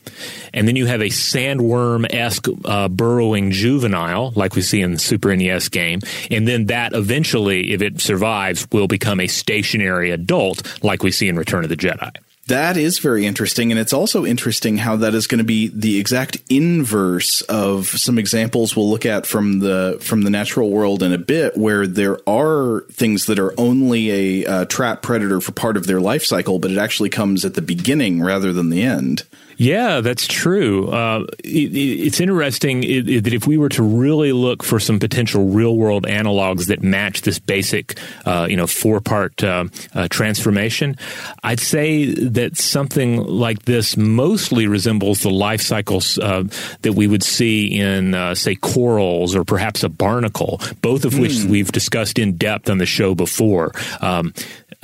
[0.53, 4.99] And then you have a sandworm esque uh, burrowing juvenile, like we see in the
[4.99, 5.99] Super NES game.
[6.31, 11.27] And then that eventually, if it survives, will become a stationary adult, like we see
[11.27, 12.11] in Return of the Jedi.
[12.49, 13.71] That is very interesting.
[13.71, 18.17] And it's also interesting how that is going to be the exact inverse of some
[18.17, 22.17] examples we'll look at from the, from the natural world in a bit, where there
[22.27, 26.57] are things that are only a uh, trap predator for part of their life cycle,
[26.57, 29.25] but it actually comes at the beginning rather than the end.
[29.59, 30.87] Yeah, that's true.
[30.87, 35.75] Uh, it, it's interesting that if we were to really look for some potential real
[35.75, 40.95] world analogs that match this basic, uh, you know, four part uh, uh, transformation,
[41.43, 46.45] I'd say that something like this mostly resembles the life cycles uh,
[46.83, 51.33] that we would see in, uh, say, corals or perhaps a barnacle, both of which
[51.33, 51.49] mm.
[51.49, 53.73] we've discussed in depth on the show before.
[53.99, 54.33] Um,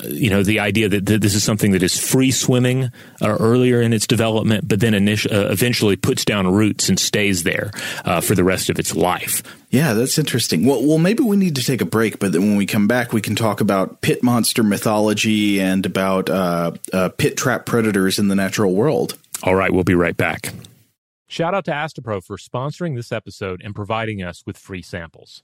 [0.04, 3.82] you know, the idea that, that, this is something that is free swimming uh, earlier
[3.82, 7.72] in its development, but then init- uh, eventually puts down roots and stays there
[8.04, 9.42] uh, for the rest of its life.
[9.70, 10.66] Yeah, that's interesting.
[10.66, 13.14] Well, well, maybe we need to take a break, but then when we come back,
[13.14, 18.28] we can talk about pit monster mythology and about uh, uh, pit trap predators in
[18.28, 19.18] the natural world.
[19.44, 20.54] All right, we'll be right back.
[21.28, 25.44] Shout out to Astepro for sponsoring this episode and providing us with free samples.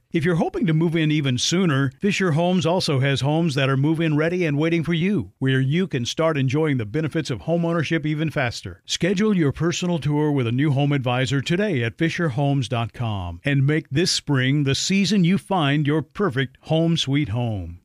[0.13, 3.77] If you're hoping to move in even sooner, Fischer Homes also has homes that are
[3.77, 7.43] move in ready and waiting for you, where you can start enjoying the benefits of
[7.43, 8.81] homeownership even faster.
[8.85, 14.11] Schedule your personal tour with a new home advisor today at FischerHomes.com and make this
[14.11, 17.79] spring the season you find your perfect home sweet home.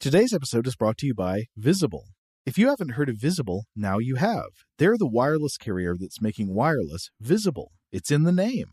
[0.00, 2.06] Today's episode is brought to you by Visible.
[2.46, 4.48] If you haven't heard of Visible, now you have.
[4.78, 7.70] They're the wireless carrier that's making wireless visible.
[7.92, 8.72] It's in the name.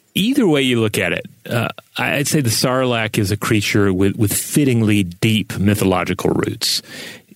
[0.13, 4.15] either way you look at it, uh, I'd say the Sarlacc is a creature with,
[4.15, 6.81] with fittingly deep mythological roots.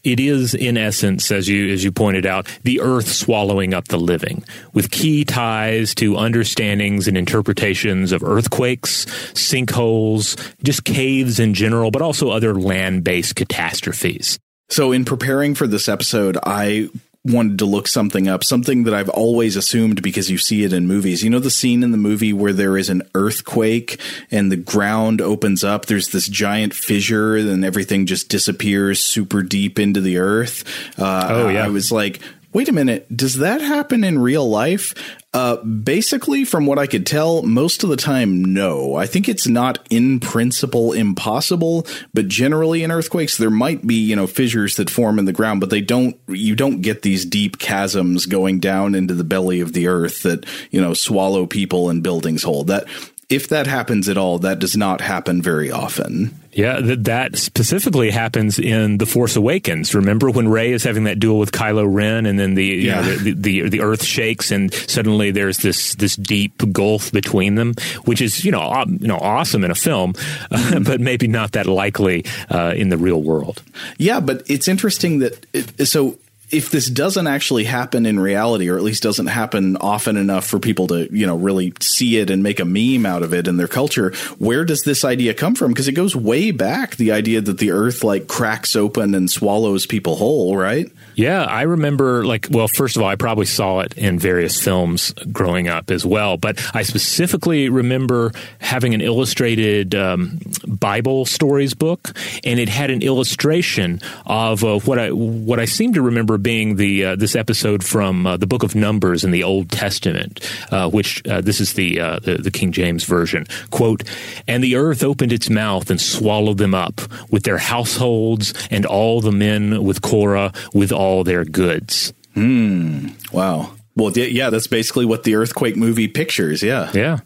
[0.03, 3.97] It is, in essence, as you as you pointed out, the earth swallowing up the
[3.97, 11.89] living, with key ties to understandings and interpretations of earthquakes, sinkholes, just caves in general,
[11.89, 14.37] but also other land based catastrophes.
[14.69, 16.89] So, in preparing for this episode, I
[17.25, 20.87] wanted to look something up, something that I've always assumed because you see it in
[20.87, 21.23] movies.
[21.23, 23.99] You know the scene in the movie where there is an earthquake
[24.31, 29.79] and the ground opens up, there's this giant fissure and everything just disappears super deep
[29.79, 30.63] into the earth.
[30.99, 31.65] Uh, oh yeah.
[31.65, 32.19] I was like,
[32.53, 34.93] wait a minute, does that happen in real life?
[35.35, 38.95] Uh, basically, from what I could tell, most of the time, no.
[38.95, 44.15] I think it's not in principle impossible, but generally in earthquakes, there might be, you
[44.15, 47.57] know, fissures that form in the ground, but they don't, you don't get these deep
[47.57, 52.01] chasms going down into the belly of the earth that, you know, swallow people and
[52.01, 52.63] buildings whole.
[52.63, 52.85] That,
[53.29, 56.39] if that happens at all, that does not happen very often.
[56.51, 59.93] Yeah, that, that specifically happens in The Force Awakens.
[59.93, 63.01] Remember when Rey is having that duel with Kylo Ren, and then the yeah.
[63.01, 67.73] Know, the, the, the Earth shakes, and suddenly there's this this deep gulf between them,
[68.05, 70.13] which is you know you know awesome in a film,
[70.49, 73.61] uh, but maybe not that likely uh, in the real world.
[73.97, 76.17] Yeah, but it's interesting that it, so
[76.51, 80.59] if this doesn't actually happen in reality, or at least doesn't happen often enough for
[80.59, 83.57] people to, you know, really see it and make a meme out of it in
[83.57, 85.71] their culture, where does this idea come from?
[85.71, 89.85] Because it goes way back, the idea that the earth like cracks open and swallows
[89.85, 90.91] people whole, right?
[91.15, 95.13] Yeah, I remember like well, first of all, I probably saw it in various films
[95.31, 102.15] growing up as well, but I specifically remember having an illustrated um, Bible stories book,
[102.43, 106.75] and it had an illustration of uh, what I what I seem to remember being
[106.75, 110.39] the uh, this episode from uh, the Book of Numbers in the Old Testament,
[110.71, 113.47] uh, which uh, this is the, uh, the the King James version.
[113.71, 114.03] Quote:
[114.47, 119.21] "And the earth opened its mouth and swallowed them up with their households and all
[119.21, 122.13] the men with Korah with all." all their goods.
[122.33, 123.09] Hmm.
[123.31, 123.71] Wow.
[123.95, 126.61] Well, yeah, that's basically what the earthquake movie pictures.
[126.61, 127.19] Yeah, yeah.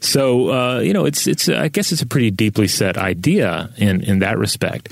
[0.00, 4.02] So uh, you know, it's it's I guess it's a pretty deeply set idea in
[4.02, 4.88] in that respect.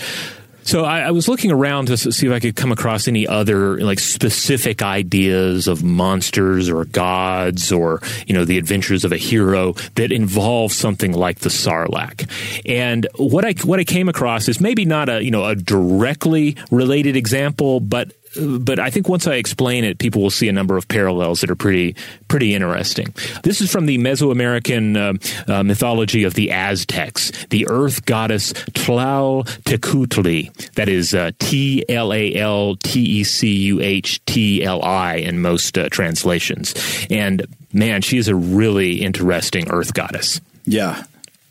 [0.71, 3.81] So I, I, was looking around to see if I could come across any other
[3.81, 9.73] like specific ideas of monsters or gods or you know the adventures of a hero
[9.97, 12.31] that involve something like the Sarlacc.
[12.65, 16.57] And what I what I came across is maybe not a you know a directly
[16.71, 20.77] related example, but but I think once I explain it, people will see a number
[20.77, 21.97] of parallels that are pretty
[22.29, 23.15] pretty interesting.
[23.43, 30.73] This is from the Mesoamerican uh, uh, mythology of the Aztecs, the earth goddess Tlaltecuhtli.
[30.75, 35.17] That is uh, T L A L T E C U H T L I
[35.17, 36.75] in most uh, translations.
[37.11, 40.41] And man, she is a really interesting earth goddess.
[40.67, 41.03] Yeah,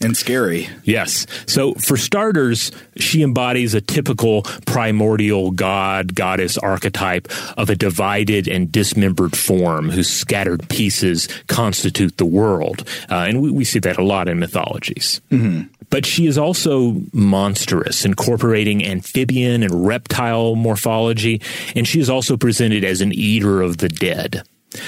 [0.01, 0.69] and scary.
[0.83, 1.25] Yes.
[1.45, 7.27] So, for starters, she embodies a typical primordial god, goddess archetype
[7.57, 12.87] of a divided and dismembered form whose scattered pieces constitute the world.
[13.09, 15.21] Uh, and we, we, see that a lot in mythologies.
[15.31, 15.67] Mm-hmm.
[15.89, 21.41] But she is also monstrous, incorporating amphibian and reptile morphology,
[21.75, 24.43] and she is also presented as an eater of the dead.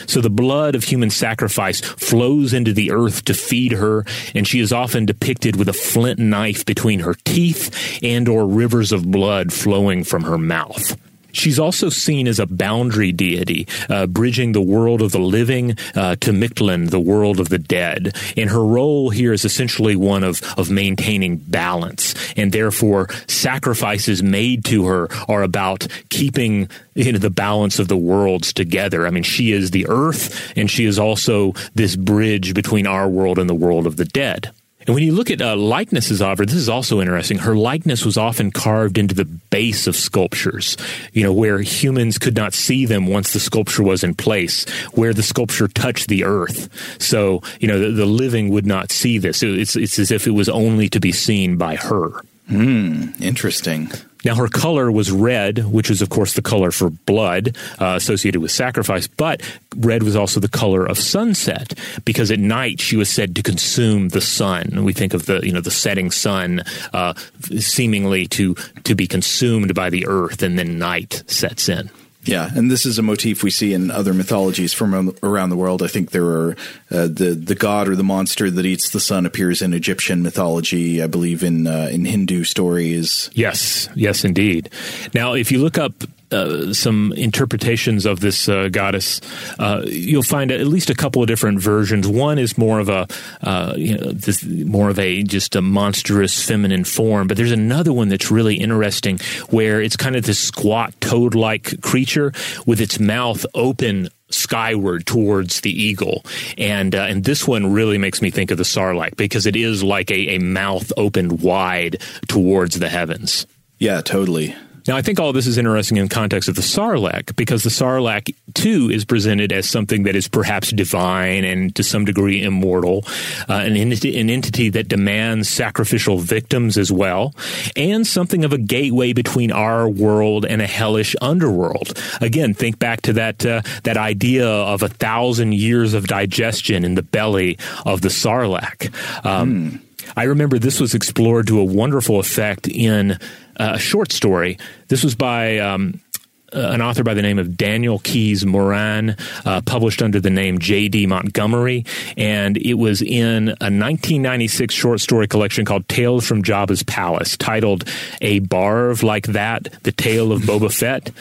[0.07, 4.05] So the blood of human sacrifice flows into the earth to feed her,
[4.36, 8.91] and she is often depicted with a flint knife between her teeth and or rivers
[8.91, 10.97] of blood flowing from her mouth.
[11.32, 16.15] She's also seen as a boundary deity, uh, bridging the world of the living uh,
[16.17, 18.15] to Mictlan, the world of the dead.
[18.38, 22.15] And her role here is essentially one of, of maintaining balance.
[22.36, 27.97] And therefore, sacrifices made to her are about keeping you know, the balance of the
[27.97, 29.07] worlds together.
[29.07, 33.39] I mean, she is the earth, and she is also this bridge between our world
[33.39, 34.51] and the world of the dead.
[34.88, 37.38] And when you look at uh, likenesses of her, this is also interesting.
[37.39, 40.75] Her likeness was often carved into the base of sculptures,
[41.13, 45.13] you know, where humans could not see them once the sculpture was in place, where
[45.13, 46.69] the sculpture touched the earth.
[47.01, 49.43] So, you know, the, the living would not see this.
[49.43, 52.21] It's, it's as if it was only to be seen by her.
[52.47, 53.91] Hmm, interesting.
[54.24, 58.41] Now, her color was red, which is, of course, the color for blood uh, associated
[58.41, 59.41] with sacrifice, but
[59.76, 61.74] red was also the color of sunset
[62.05, 64.84] because at night she was said to consume the sun.
[64.84, 66.63] We think of the, you know, the setting sun
[66.93, 67.13] uh,
[67.57, 71.89] seemingly to, to be consumed by the earth, and then night sets in.
[72.24, 75.82] Yeah, and this is a motif we see in other mythologies from around the world.
[75.82, 76.51] I think there are
[76.91, 81.01] uh, the the god or the monster that eats the sun appears in Egyptian mythology.
[81.01, 83.30] I believe in uh, in Hindu stories.
[83.34, 84.69] Yes, yes, indeed.
[85.13, 85.93] Now, if you look up
[86.32, 89.21] uh, some interpretations of this uh, goddess,
[89.59, 92.07] uh, you'll find at least a couple of different versions.
[92.07, 93.07] One is more of a,
[93.41, 97.93] uh, you know, this, more of a just a monstrous feminine form, but there's another
[97.93, 99.19] one that's really interesting
[99.49, 102.32] where it's kind of this squat toad-like creature
[102.65, 106.23] with its mouth open skyward towards the eagle.
[106.57, 109.84] And uh, and this one really makes me think of the Sarlacc because it is
[109.84, 113.45] like a, a mouth opened wide towards the heavens.
[113.77, 114.55] Yeah, totally.
[114.88, 118.34] Now, I think all this is interesting in context of the Sarlacc because the Sarlacc,
[118.53, 123.03] too, is presented as something that is perhaps divine and to some degree immortal,
[123.47, 127.36] uh, an, entity, an entity that demands sacrificial victims as well,
[127.75, 131.97] and something of a gateway between our world and a hellish underworld.
[132.19, 136.95] Again, think back to that uh, that idea of a thousand years of digestion in
[136.95, 138.93] the belly of the Sarlacc.
[139.25, 139.79] Um, mm.
[140.16, 143.18] I remember this was explored to a wonderful effect in
[143.56, 144.58] a short story.
[144.88, 146.11] This was by um, uh,
[146.54, 151.08] an author by the name of Daniel Keys Moran, uh, published under the name J.D.
[151.08, 151.86] Montgomery,
[152.18, 157.88] and it was in a 1996 short story collection called Tales from Jabba's Palace, titled
[158.22, 161.12] "A Barve Like That: The Tale of Boba Fett."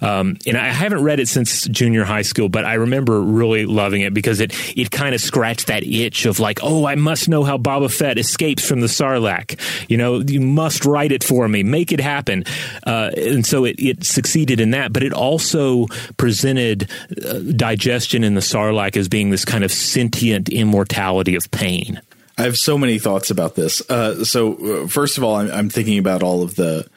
[0.00, 4.02] Um, and I haven't read it since junior high school, but I remember really loving
[4.02, 7.44] it because it it kind of scratched that itch of like, oh, I must know
[7.44, 9.58] how Boba Fett escapes from the Sarlacc.
[9.90, 12.44] You know, you must write it for me, make it happen,
[12.86, 16.90] uh, and so it, it succeeded in that that, but it also presented
[17.24, 22.00] uh, digestion in the sarlacc as being this kind of sentient immortality of pain.
[22.36, 23.88] I have so many thoughts about this.
[23.90, 26.88] Uh, so, uh, first of all, I'm, I'm, thinking about all of the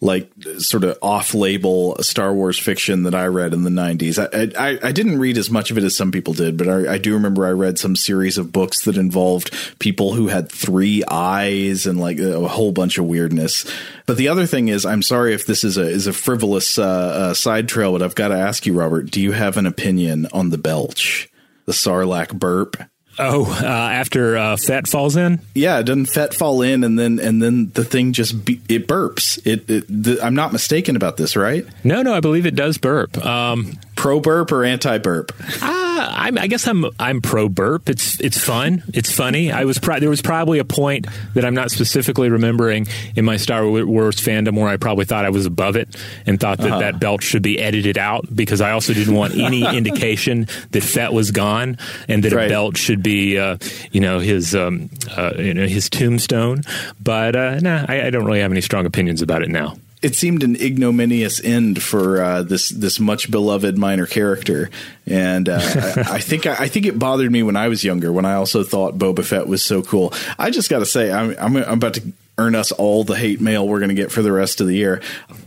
[0.00, 4.18] like sort of off-label Star Wars fiction that I read in the '90s.
[4.18, 6.94] I I, I didn't read as much of it as some people did, but I,
[6.94, 11.02] I, do remember I read some series of books that involved people who had three
[11.10, 13.64] eyes and like a whole bunch of weirdness.
[14.04, 16.84] But the other thing is, I'm sorry if this is a is a frivolous uh,
[16.84, 20.28] uh, side trail, but I've got to ask you, Robert, do you have an opinion
[20.32, 21.28] on the belch,
[21.64, 22.76] the Sarlacc burp?
[23.18, 25.40] Oh, uh, after uh, Fett falls in?
[25.54, 29.38] Yeah, doesn't Fett fall in and then and then the thing just be, it burps.
[29.46, 31.66] It, it the, I'm not mistaken about this, right?
[31.84, 33.16] No, no, I believe it does burp.
[33.24, 35.32] Um, pro burp or anti burp?
[35.62, 37.88] Uh, i guess I'm I'm pro burp.
[37.88, 38.82] It's it's fun.
[38.94, 39.50] It's funny.
[39.50, 43.36] I was pro- there was probably a point that I'm not specifically remembering in my
[43.36, 46.80] Star Wars fandom where I probably thought I was above it and thought that uh-huh.
[46.80, 51.12] that belt should be edited out because I also didn't want any indication that Fett
[51.12, 51.78] was gone
[52.08, 52.46] and that right.
[52.46, 53.58] a belt should be uh,
[53.92, 56.62] you know his um, uh, you know his tombstone.
[57.00, 60.14] But uh, nah, I, I don't really have any strong opinions about it now it
[60.14, 64.70] seemed an ignominious end for uh, this this much beloved minor character,
[65.06, 68.12] and uh, I, I, think I, I, think it bothered me when I was younger.
[68.12, 70.12] When I also thought Boba Fett was so cool.
[70.38, 73.40] I just got to say, I'm, I'm, I'm about to earn us all the hate
[73.40, 75.00] mail we're going to get for the rest of the year.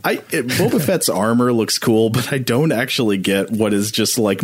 [0.04, 4.18] I it, Boba Fett's armor looks cool, but I don't actually get what is just
[4.18, 4.42] like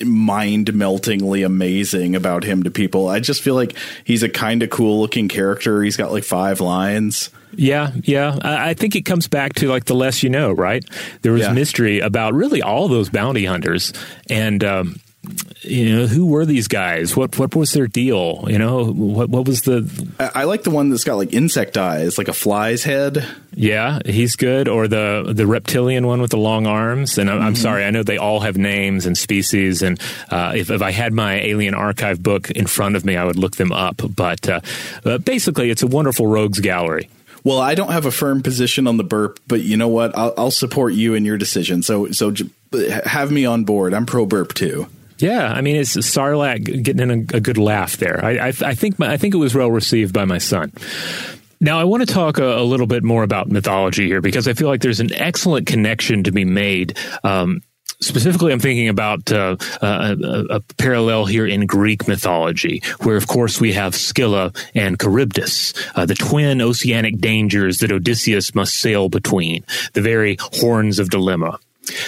[0.00, 3.08] mind meltingly amazing about him to people.
[3.08, 5.82] I just feel like he's a kind of cool looking character.
[5.82, 7.30] He's got like five lines.
[7.54, 8.38] Yeah, yeah.
[8.42, 10.82] I think it comes back to like the less you know, right?
[11.20, 11.52] There was yeah.
[11.52, 13.92] mystery about really all those bounty hunters,
[14.30, 15.00] and um,
[15.62, 17.16] you know who were these guys?
[17.16, 18.44] What what was their deal?
[18.48, 19.88] You know what what was the?
[20.18, 23.24] I, I like the one that's got like insect eyes, like a fly's head.
[23.54, 24.66] Yeah, he's good.
[24.66, 27.18] Or the the reptilian one with the long arms.
[27.18, 27.46] And I'm, mm-hmm.
[27.46, 29.82] I'm sorry, I know they all have names and species.
[29.82, 30.00] And
[30.30, 33.36] uh, if, if I had my Alien Archive book in front of me, I would
[33.36, 34.02] look them up.
[34.16, 34.60] But uh,
[35.04, 37.08] uh, basically, it's a wonderful rogues gallery.
[37.44, 40.16] Well, I don't have a firm position on the burp, but you know what?
[40.16, 41.82] I'll, I'll support you in your decision.
[41.82, 42.32] So, so
[43.04, 43.94] have me on board.
[43.94, 44.86] I'm pro burp too.
[45.22, 48.24] Yeah, I mean, it's Sarlacc getting in a, a good laugh there.
[48.24, 50.72] I, I, I think I think it was well received by my son.
[51.60, 54.54] Now, I want to talk a, a, little bit more about mythology here because I
[54.54, 57.62] feel like there's an excellent connection to be made um,
[58.02, 60.16] Specifically, I'm thinking about uh, a,
[60.50, 66.04] a, parallel here in Greek mythology, where, of course, we have Scylla and Charybdis, uh,
[66.04, 71.60] the twin oceanic dangers that Odysseus must sail between, the very horns of dilemma.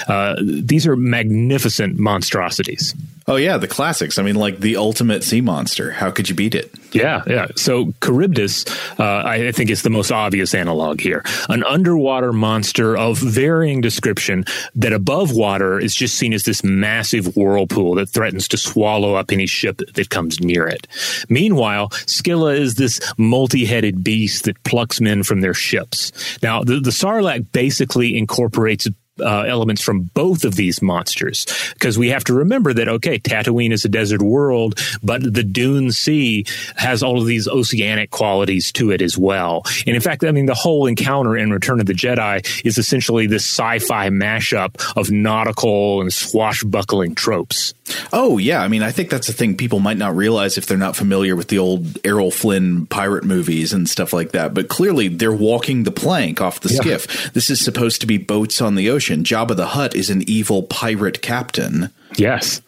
[0.08, 2.94] Uh, these are magnificent monstrosities.
[3.26, 4.18] Oh yeah, the classics.
[4.18, 5.90] I mean, like the ultimate sea monster.
[5.90, 6.70] How could you beat it?
[6.92, 7.46] Yeah, yeah.
[7.56, 8.66] So Charybdis,
[8.98, 11.24] uh, I think, is the most obvious analog here.
[11.48, 14.44] An underwater monster of varying description
[14.74, 19.32] that above water is just seen as this massive whirlpool that threatens to swallow up
[19.32, 20.86] any ship that comes near it.
[21.30, 26.12] Meanwhile, Scylla is this multi-headed beast that plucks men from their ships.
[26.42, 28.86] Now, the, the Sarlacc basically incorporates
[29.20, 31.46] uh, elements from both of these monsters.
[31.74, 35.92] Because we have to remember that okay Tatooine is a desert world but the Dune
[35.92, 36.44] Sea
[36.76, 39.62] has all of these oceanic qualities to it as well.
[39.86, 43.26] And in fact I mean the whole encounter in Return of the Jedi is essentially
[43.26, 47.74] this sci-fi mashup of nautical and swashbuckling tropes
[48.12, 50.78] oh yeah I mean I think that's a thing people might not realize if they're
[50.78, 55.08] not familiar with the old Errol Flynn pirate movies and stuff like that but clearly
[55.08, 56.80] they're walking the plank off the yeah.
[56.80, 60.22] skiff this is supposed to be boats on the ocean Jabba the Hutt is an
[60.28, 61.90] evil pirate captain.
[62.16, 62.60] Yes.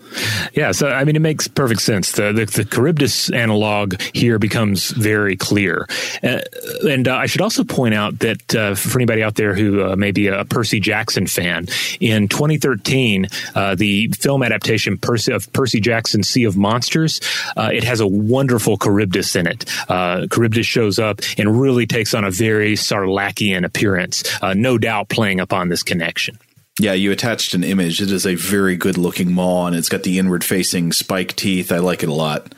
[0.55, 2.13] Yeah, so I mean, it makes perfect sense.
[2.13, 5.87] The the, the Charybdis analog here becomes very clear,
[6.23, 6.41] uh,
[6.89, 9.97] and uh, I should also point out that uh, for anybody out there who uh,
[9.97, 11.67] may be a Percy Jackson fan,
[12.01, 17.21] in 2013, uh, the film adaptation Percy, of Percy Jackson's Sea of Monsters,
[17.57, 19.65] uh, it has a wonderful Charybdis in it.
[19.89, 24.23] Charybdis shows up and really takes on a very Sarlaccian appearance,
[24.55, 26.39] no doubt playing upon this connection.
[26.79, 28.03] Yeah, you attached an image.
[28.03, 31.73] It is a very good looking maw, and it's got the inward facing spike teeth.
[31.73, 32.55] I like it a lot.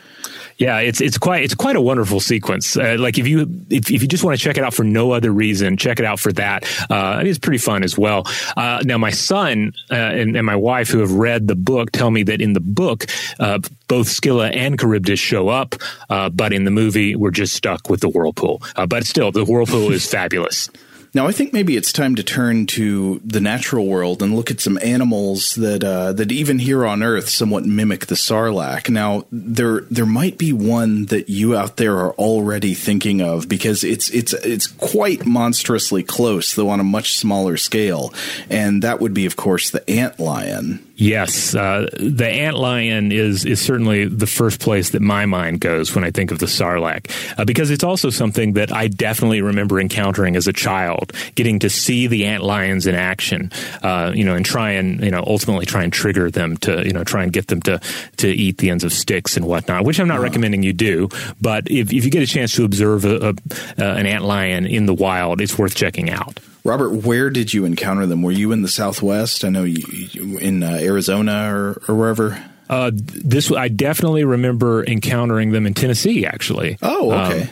[0.57, 2.77] Yeah, it's it's quite it's quite a wonderful sequence.
[2.77, 5.12] Uh, like if you if, if you just want to check it out for no
[5.12, 6.64] other reason, check it out for that.
[6.91, 8.25] Uh, it's pretty fun as well.
[8.57, 12.11] Uh, now, my son uh, and, and, my wife, who have read the book, tell
[12.11, 13.07] me that in the book,
[13.39, 15.77] uh, both Scylla and Charybdis show up,
[16.11, 18.61] uh, but in the movie, we're just stuck with the whirlpool.
[18.89, 20.71] but still, the whirlpool is fabulous.
[21.15, 24.61] Now, I think maybe it's time to turn to the natural world and look at
[24.61, 28.91] some animals that uh, that even here on Earth somewhat mimic the sarlacc.
[28.91, 33.85] Now, there there might be one that you out there are already thinking of because
[33.85, 38.13] it's it's it's quite monstrously close, though on a much smaller scale,
[38.51, 40.85] and that would be, of course, the ant lion.
[41.01, 45.95] Yes, uh, the ant lion is is certainly the first place that my mind goes
[45.95, 49.81] when I think of the sarlacc, uh, because it's also something that I definitely remember
[49.81, 50.97] encountering as a child,
[51.34, 53.51] getting to see the ant lions in action,
[53.82, 56.92] uh, you know, and try and you know ultimately try and trigger them to you
[56.92, 57.80] know try and get them to
[58.18, 61.09] to eat the ends of sticks and whatnot, which I'm not recommending you do,
[61.40, 63.34] but if if you get a chance to observe a, a, uh,
[63.78, 66.40] an ant lion in the wild, it's worth checking out.
[66.64, 68.22] Robert, where did you encounter them?
[68.22, 69.44] Were you in the Southwest?
[69.44, 72.44] I know you, you in uh, Arizona or, or wherever.
[72.68, 76.26] Uh, this I definitely remember encountering them in Tennessee.
[76.26, 76.76] Actually.
[76.82, 77.42] Oh, okay.
[77.42, 77.49] Um,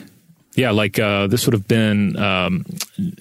[0.53, 2.65] yeah, like uh, this would have been um,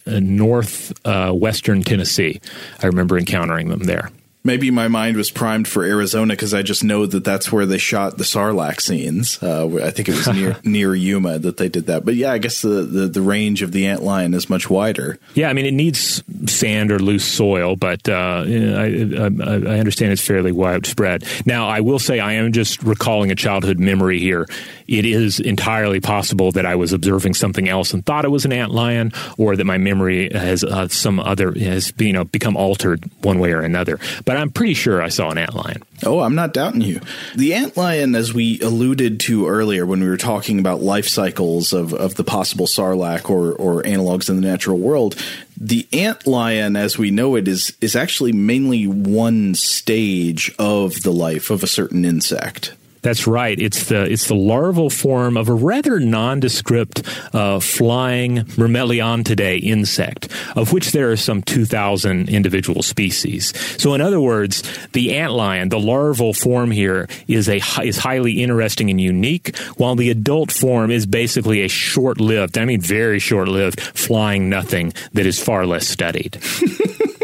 [0.06, 2.40] north uh, western Tennessee.
[2.82, 4.10] I remember encountering them there
[4.46, 7.78] maybe my mind was primed for Arizona because I just know that that's where they
[7.78, 9.42] shot the Sarlacc scenes.
[9.42, 12.04] Uh, I think it was near near Yuma that they did that.
[12.04, 15.18] But yeah, I guess the, the, the range of the ant lion is much wider.
[15.34, 20.12] Yeah, I mean it needs sand or loose soil, but uh, I, I, I, understand
[20.12, 21.24] it's fairly widespread.
[21.44, 24.46] Now, I will say I am just recalling a childhood memory here.
[24.88, 28.52] It is entirely possible that I was observing something else and thought it was an
[28.52, 33.04] ant lion, or that my memory has uh, some other has you know become altered
[33.22, 33.98] one way or another.
[34.24, 35.82] But I'm pretty sure I saw an ant lion.
[36.04, 37.00] Oh, I'm not doubting you.
[37.34, 41.72] The ant lion, as we alluded to earlier when we were talking about life cycles
[41.72, 45.16] of, of the possible sarlacc or, or analogs in the natural world,
[45.58, 51.12] the ant lion, as we know it, is is actually mainly one stage of the
[51.12, 52.74] life of a certain insect.
[53.02, 53.58] That's right.
[53.58, 60.72] It's the it's the larval form of a rather nondescript uh, flying Myrmeleontidae insect, of
[60.72, 63.52] which there are some 2,000 individual species.
[63.80, 68.90] So, in other words, the antlion, the larval form here, is a is highly interesting
[68.90, 74.48] and unique, while the adult form is basically a short-lived, I mean, very short-lived, flying
[74.48, 76.38] nothing that is far less studied.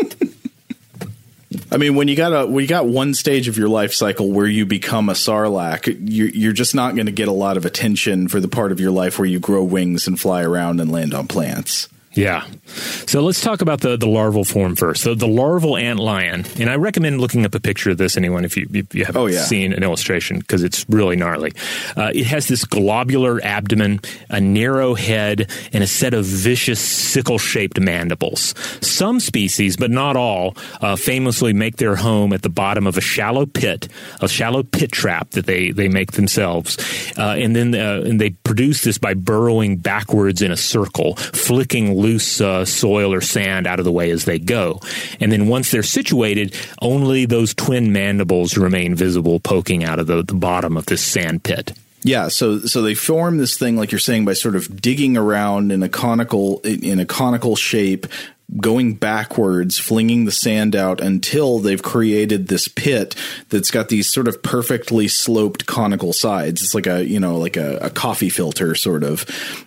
[1.70, 4.30] I mean, when you got a when you got one stage of your life cycle
[4.30, 7.64] where you become a sarlacc, you're, you're just not going to get a lot of
[7.64, 10.90] attention for the part of your life where you grow wings and fly around and
[10.90, 11.88] land on plants.
[12.14, 12.46] Yeah.
[13.06, 15.02] So let's talk about the, the larval form first.
[15.02, 18.44] So the larval ant lion, and I recommend looking up a picture of this, anyone,
[18.44, 19.42] if you, if you haven't oh, yeah.
[19.42, 21.52] seen an illustration, because it's really gnarly.
[21.96, 27.38] Uh, it has this globular abdomen, a narrow head, and a set of vicious sickle
[27.38, 28.54] shaped mandibles.
[28.80, 33.02] Some species, but not all, uh, famously make their home at the bottom of a
[33.02, 33.88] shallow pit,
[34.20, 36.78] a shallow pit trap that they, they make themselves.
[37.16, 42.01] Uh, and then uh, and they produce this by burrowing backwards in a circle, flicking
[42.02, 44.80] loose uh, soil or sand out of the way as they go.
[45.20, 50.22] And then once they're situated, only those twin mandibles remain visible poking out of the,
[50.22, 51.72] the bottom of this sand pit.
[52.04, 55.70] Yeah, so so they form this thing like you're saying by sort of digging around
[55.70, 58.06] in a conical in a conical shape,
[58.56, 63.14] going backwards, flinging the sand out until they've created this pit
[63.48, 66.62] that's got these sort of perfectly sloped conical sides.
[66.62, 69.24] It's like a, you know, like a, a coffee filter sort of.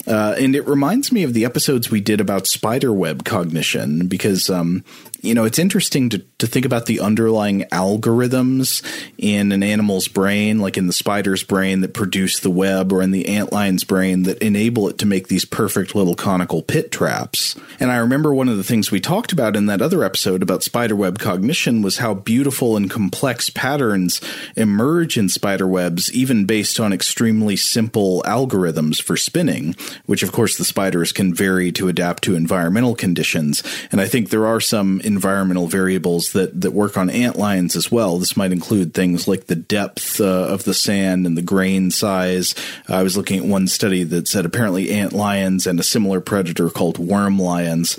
[0.07, 4.49] Uh, and it reminds me of the episodes we did about spider web cognition because,
[4.49, 4.83] um,
[5.25, 8.83] you know, it's interesting to, to think about the underlying algorithms
[9.17, 13.11] in an animal's brain, like in the spider's brain that produce the web, or in
[13.11, 17.55] the antlion's brain that enable it to make these perfect little conical pit traps.
[17.79, 20.63] And I remember one of the things we talked about in that other episode about
[20.63, 24.21] spiderweb cognition was how beautiful and complex patterns
[24.55, 30.63] emerge in spiderwebs, even based on extremely simple algorithms for spinning, which of course the
[30.65, 33.63] spiders can vary to adapt to environmental conditions.
[33.91, 37.91] And I think there are some environmental variables that, that work on ant lions as
[37.91, 38.19] well.
[38.19, 42.53] This might include things like the depth uh, of the sand and the grain size.
[42.87, 46.69] I was looking at one study that said apparently ant lions and a similar predator
[46.69, 47.97] called worm lions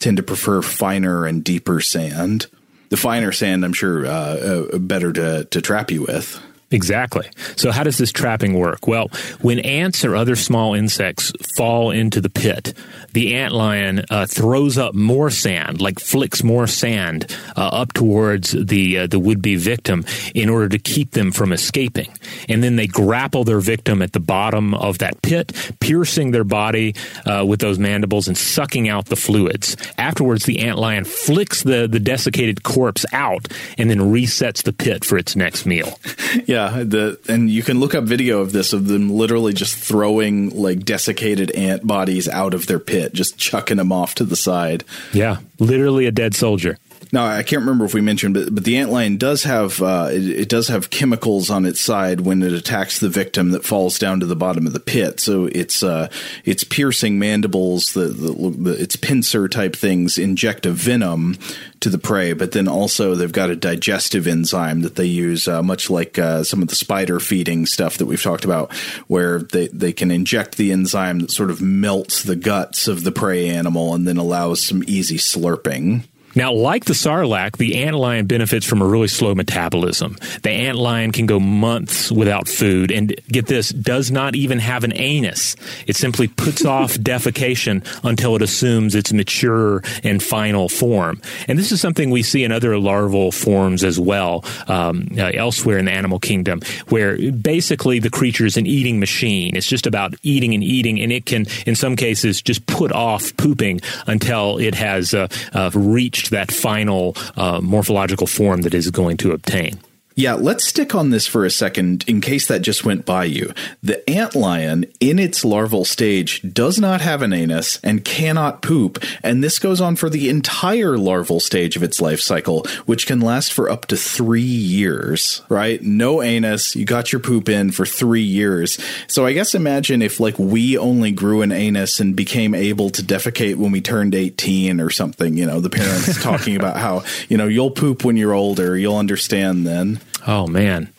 [0.00, 2.46] tend to prefer finer and deeper sand.
[2.88, 6.40] The finer sand, I'm sure, uh, uh, better to, to trap you with.
[6.72, 7.28] Exactly.
[7.54, 8.88] So, how does this trapping work?
[8.88, 9.08] Well,
[9.40, 12.74] when ants or other small insects fall into the pit,
[13.12, 18.50] the ant lion uh, throws up more sand, like flicks more sand uh, up towards
[18.50, 20.04] the uh, the would be victim
[20.34, 22.12] in order to keep them from escaping.
[22.48, 26.96] And then they grapple their victim at the bottom of that pit, piercing their body
[27.26, 29.76] uh, with those mandibles and sucking out the fluids.
[29.98, 33.46] Afterwards, the ant lion flicks the the desiccated corpse out
[33.78, 35.96] and then resets the pit for its next meal.
[36.44, 36.55] yeah.
[36.56, 40.48] Yeah, the and you can look up video of this of them literally just throwing
[40.58, 44.82] like desiccated ant bodies out of their pit, just chucking them off to the side.
[45.12, 46.78] Yeah, literally a dead soldier.
[47.16, 50.28] Now I can't remember if we mentioned, but but the antlion does have uh, it,
[50.28, 54.20] it, does have chemicals on its side when it attacks the victim that falls down
[54.20, 55.18] to the bottom of the pit.
[55.18, 56.10] So it's uh,
[56.44, 61.38] its piercing mandibles, the, the, the its pincer type things inject a venom
[61.80, 65.62] to the prey, but then also they've got a digestive enzyme that they use, uh,
[65.62, 68.74] much like uh, some of the spider feeding stuff that we've talked about,
[69.06, 73.12] where they they can inject the enzyme that sort of melts the guts of the
[73.12, 76.04] prey animal and then allows some easy slurping.
[76.36, 80.18] Now, like the sarlacc, the antlion benefits from a really slow metabolism.
[80.42, 84.92] The antlion can go months without food and get this, does not even have an
[84.94, 85.56] anus.
[85.86, 91.22] It simply puts off defecation until it assumes its mature and final form.
[91.48, 95.78] And this is something we see in other larval forms as well, um, uh, elsewhere
[95.78, 99.56] in the animal kingdom, where basically the creature is an eating machine.
[99.56, 103.34] It's just about eating and eating, and it can, in some cases, just put off
[103.38, 108.90] pooping until it has uh, uh, reached reached that final uh, morphological form that is
[108.90, 109.78] going to obtain.
[110.18, 113.52] Yeah, let's stick on this for a second in case that just went by you.
[113.82, 119.44] The antlion, in its larval stage, does not have an anus and cannot poop, and
[119.44, 123.52] this goes on for the entire larval stage of its life cycle, which can last
[123.52, 125.82] for up to three years, right?
[125.82, 128.78] No anus, you got your poop in for three years.
[129.08, 133.02] So I guess imagine if, like, we only grew an anus and became able to
[133.02, 137.36] defecate when we turned 18 or something, you know, the parents talking about how, you
[137.36, 140.00] know, you'll poop when you're older, you'll understand then.
[140.26, 140.92] Oh man,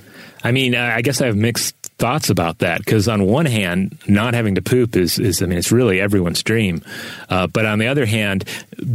[0.44, 4.34] I mean, I guess I have mixed thoughts about that because on one hand, not
[4.34, 6.84] having to poop is, is I mean, it's really everyone's dream.
[7.30, 8.46] Uh, but on the other hand,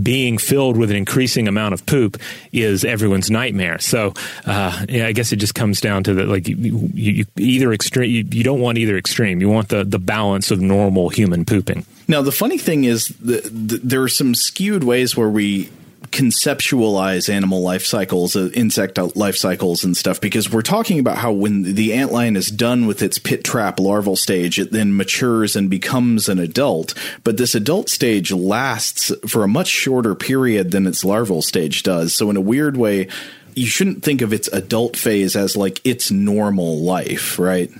[0.03, 2.17] being filled with an increasing amount of poop
[2.53, 3.79] is everyone's nightmare.
[3.81, 4.15] So
[4.47, 7.73] uh, yeah, I guess it just comes down to the like you, you, you either
[7.73, 8.11] extreme.
[8.11, 9.41] You, you, don't want either extreme.
[9.41, 11.85] You want the the balance of normal human pooping.
[12.09, 15.71] Now the funny thing is, the, there are some skewed ways where we
[16.13, 21.33] conceptualize animal life cycles, uh, insect life cycles, and stuff because we're talking about how
[21.33, 25.69] when the antlion is done with its pit trap larval stage, it then matures and
[25.71, 26.95] becomes an adult.
[27.25, 32.15] But this adult stage lasts for a much shorter period than its larval stage does.
[32.15, 33.09] So, in a weird way,
[33.55, 37.71] you shouldn't think of its adult phase as like its normal life, right?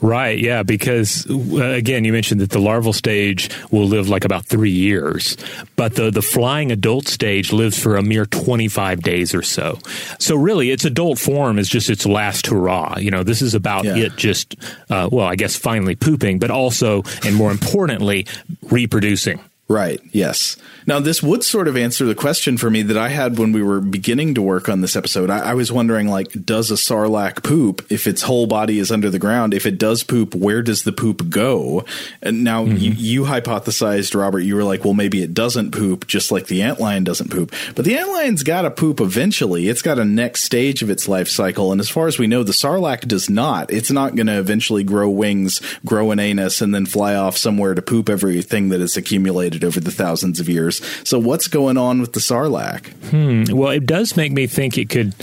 [0.00, 4.46] Right, yeah, because uh, again, you mentioned that the larval stage will live like about
[4.46, 5.36] three years,
[5.76, 9.78] but the, the flying adult stage lives for a mere 25 days or so.
[10.18, 12.98] So, really, its adult form is just its last hurrah.
[12.98, 13.96] You know, this is about yeah.
[13.96, 14.56] it just,
[14.90, 18.26] uh, well, I guess finally pooping, but also, and more importantly,
[18.62, 19.40] reproducing.
[19.68, 20.00] Right.
[20.12, 20.56] Yes.
[20.86, 23.64] Now, this would sort of answer the question for me that I had when we
[23.64, 25.28] were beginning to work on this episode.
[25.28, 29.10] I, I, was wondering, like, does a sarlacc poop if its whole body is under
[29.10, 29.54] the ground?
[29.54, 31.84] If it does poop, where does the poop go?
[32.22, 32.76] And now mm-hmm.
[32.76, 36.60] you, you, hypothesized, Robert, you were like, well, maybe it doesn't poop, just like the
[36.60, 37.52] antlion doesn't poop.
[37.74, 39.68] But the antlion's got to poop eventually.
[39.68, 41.72] It's got a next stage of its life cycle.
[41.72, 43.72] And as far as we know, the sarlacc does not.
[43.72, 47.74] It's not going to eventually grow wings, grow an anus, and then fly off somewhere
[47.74, 50.84] to poop everything that is accumulated over the thousands of years.
[51.08, 52.86] So what's going on with the sarlacc?
[53.10, 53.44] Hmm.
[53.56, 55.14] Well, it does make me think it could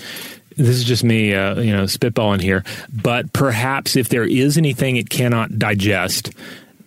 [0.58, 2.64] this is just me, uh, you know, spitballing here.
[2.92, 6.32] But perhaps if there is anything it cannot digest,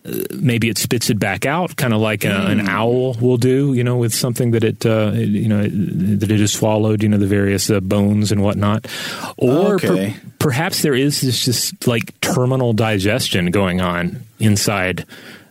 [0.05, 2.69] uh, maybe it spits it back out, kind of like a, an hmm.
[2.69, 6.53] owl will do, you know, with something that it, uh, you know, that it has
[6.53, 8.87] swallowed, you know, the various uh, bones and whatnot.
[9.37, 10.11] Or okay.
[10.11, 15.05] per- perhaps there is this just like terminal digestion going on inside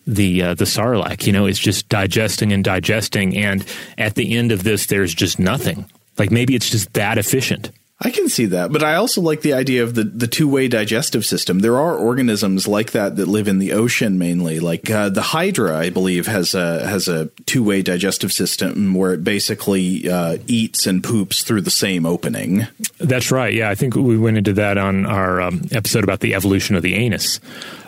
[0.06, 1.26] the uh, the sarlacc.
[1.26, 3.64] You know, it's just digesting and digesting, and
[3.98, 5.86] at the end of this, there's just nothing.
[6.18, 7.70] Like maybe it's just that efficient.
[7.98, 10.68] I can see that, but I also like the idea of the, the two way
[10.68, 11.60] digestive system.
[11.60, 14.60] There are organisms like that that live in the ocean mainly.
[14.60, 19.14] Like uh, the Hydra, I believe, has a has a two way digestive system where
[19.14, 22.66] it basically uh, eats and poops through the same opening.
[22.98, 23.54] That's right.
[23.54, 26.82] Yeah, I think we went into that on our um, episode about the evolution of
[26.82, 27.40] the anus.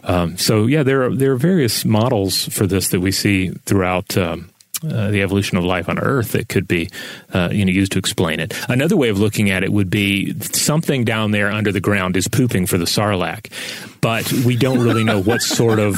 [0.05, 4.17] Um, so yeah, there are there are various models for this that we see throughout.
[4.17, 4.49] Um,
[4.85, 6.89] uh, the evolution of life on Earth that could be
[7.33, 8.55] uh, you know used to explain it.
[8.69, 12.29] Another way of looking at it would be something down there under the ground is
[12.29, 13.51] pooping for the sarlacc,
[14.01, 15.97] but we don't really know what sort of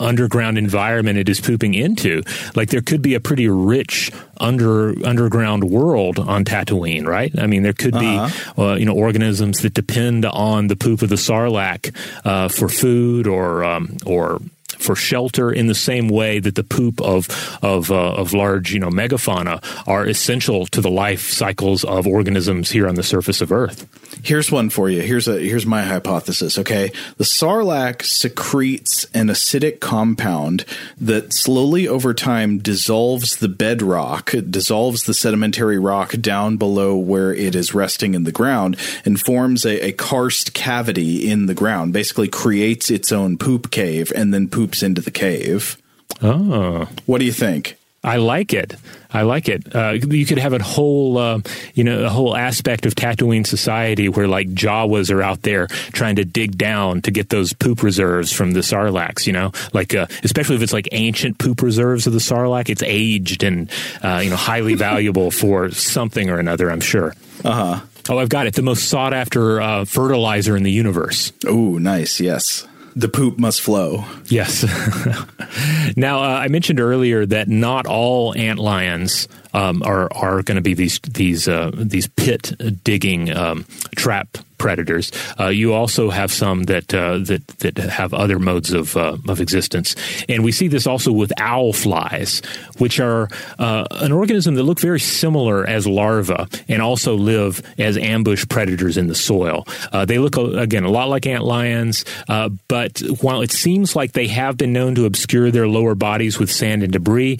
[0.00, 2.22] underground environment it is pooping into.
[2.54, 7.32] Like there could be a pretty rich under underground world on Tatooine, right?
[7.38, 8.28] I mean, there could uh-huh.
[8.56, 12.68] be uh, you know organisms that depend on the poop of the sarlacc uh, for
[12.68, 14.40] food or um, or
[14.72, 17.28] for shelter in the same way that the poop of
[17.62, 22.70] of uh, of large you know megafauna are essential to the life cycles of organisms
[22.70, 23.86] here on the surface of Earth.
[24.22, 25.02] Here's one for you.
[25.02, 26.58] Here's a here's my hypothesis.
[26.58, 30.64] Okay, the sarlacc secretes an acidic compound
[31.00, 37.54] that slowly over time dissolves the bedrock, dissolves the sedimentary rock down below where it
[37.54, 41.92] is resting in the ground, and forms a, a karst cavity in the ground.
[41.92, 45.76] Basically, creates its own poop cave, and then poops into the cave.
[46.22, 47.76] Oh, what do you think?
[48.02, 48.74] I like it.
[49.12, 49.76] I like it.
[49.76, 51.40] Uh, you could have a whole, uh,
[51.74, 56.16] you know, a whole aspect of Tatooine society where like Jawas are out there trying
[56.16, 59.26] to dig down to get those poop reserves from the Sarlaccs.
[59.26, 62.82] You know, like uh, especially if it's like ancient poop reserves of the Sarlacc, it's
[62.82, 63.70] aged and
[64.02, 66.70] uh, you know highly valuable for something or another.
[66.70, 67.12] I'm sure.
[67.44, 67.80] Uh huh.
[68.08, 68.54] Oh, I've got it.
[68.54, 71.34] The most sought after uh, fertilizer in the universe.
[71.46, 72.20] Oh, nice.
[72.20, 72.66] Yes
[72.96, 74.04] the poop must flow.
[74.24, 74.64] Yes.
[75.96, 80.62] now, uh, I mentioned earlier that not all ant lions um, are are going to
[80.62, 85.12] be these these uh, these pit digging um, trap predators.
[85.38, 89.40] Uh, you also have some that uh, that that have other modes of uh, of
[89.40, 89.96] existence,
[90.28, 92.42] and we see this also with owl flies,
[92.78, 93.28] which are
[93.58, 98.96] uh, an organism that look very similar as larvae and also live as ambush predators
[98.96, 99.66] in the soil.
[99.92, 104.12] Uh, they look again a lot like ant lions, uh, but while it seems like
[104.12, 107.38] they have been known to obscure their lower bodies with sand and debris,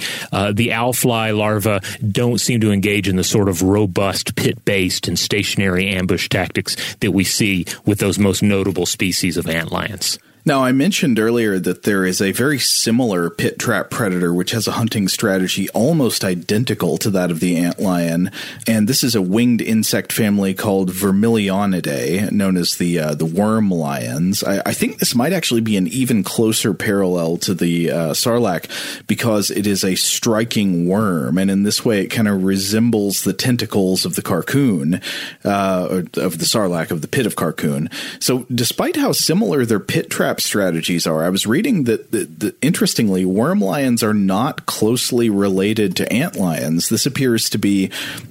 [0.53, 1.81] the owl fly larvae
[2.13, 6.77] don't seem to engage in the sort of robust pit based and stationary ambush tactics
[7.07, 10.19] that we see with those most notable species of ant lions.
[10.47, 14.69] Now, I mentioned earlier that there is a very similar pit trap predator which has
[14.69, 18.33] a hunting strategy almost identical to that of the antlion,
[18.65, 23.73] and this is a winged insect family called Vermileonidae, known as the uh, the worm
[23.73, 24.45] lions.
[24.45, 28.71] I, I, think this might actually be an even closer parallel to the uh, sarlacc
[29.09, 33.33] because it is a striking worm, and in this way, it kind of resembles the
[33.33, 35.03] tentacles of the Carkoon,
[35.45, 37.93] uh, of the sarlacc of the pit of Carkoon.
[38.23, 41.25] So, despite how similar their pit trap trap strategies are.
[41.25, 46.37] I was reading that, that, that, interestingly, worm lions are not closely related to ant
[46.37, 46.89] lions.
[46.89, 47.91] This appears to be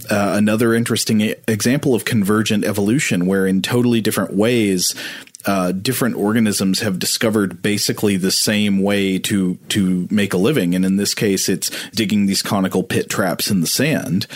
[0.10, 4.96] uh, another interesting example of convergent evolution, where in totally different ways,
[5.46, 10.86] uh, different organisms have discovered basically the same way to to make a living, and
[10.86, 14.28] in this case, it's digging these conical pit traps in the sand.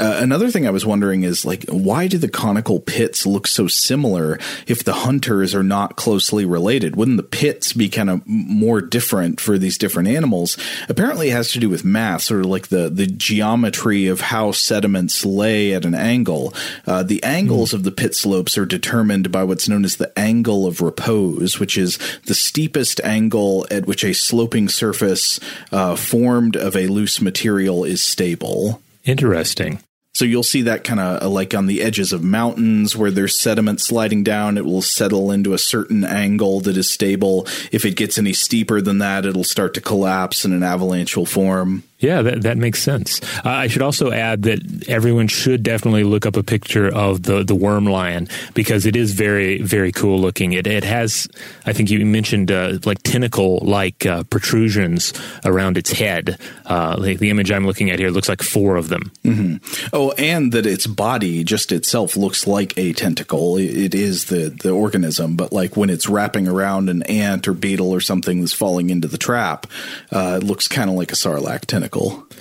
[0.00, 3.66] Uh, another thing I was wondering is like, why do the conical pits look so
[3.66, 6.96] similar if the hunters are not closely related?
[6.96, 10.56] Wouldn't the pits be kind of more different for these different animals?
[10.88, 14.52] Apparently, it has to do with math, sort of like the the geometry of how
[14.52, 16.54] sediments lay at an angle.
[16.86, 17.74] Uh, the angles mm.
[17.74, 21.76] of the pit slopes are determined by what's known as the angle of repose, which
[21.76, 25.38] is the steepest angle at which a sloping surface
[25.72, 28.80] uh, formed of a loose material is stable.
[29.04, 29.80] Interesting.
[30.12, 33.38] So you'll see that kind of uh, like on the edges of mountains where there's
[33.38, 37.46] sediment sliding down, it will settle into a certain angle that is stable.
[37.70, 41.26] If it gets any steeper than that, it'll start to collapse in an avalanche will
[41.26, 41.84] form.
[42.00, 43.20] Yeah, that, that makes sense.
[43.44, 47.44] Uh, I should also add that everyone should definitely look up a picture of the,
[47.44, 50.54] the worm lion because it is very, very cool looking.
[50.54, 51.28] It, it has,
[51.66, 55.12] I think you mentioned, uh, like tentacle like uh, protrusions
[55.44, 56.38] around its head.
[56.64, 59.12] Uh, like the image I'm looking at here looks like four of them.
[59.22, 59.88] Mm-hmm.
[59.92, 63.58] Oh, and that its body just itself looks like a tentacle.
[63.58, 67.90] It is the, the organism, but like when it's wrapping around an ant or beetle
[67.90, 69.66] or something that's falling into the trap,
[70.10, 71.89] uh, it looks kind of like a sarlacc tentacle.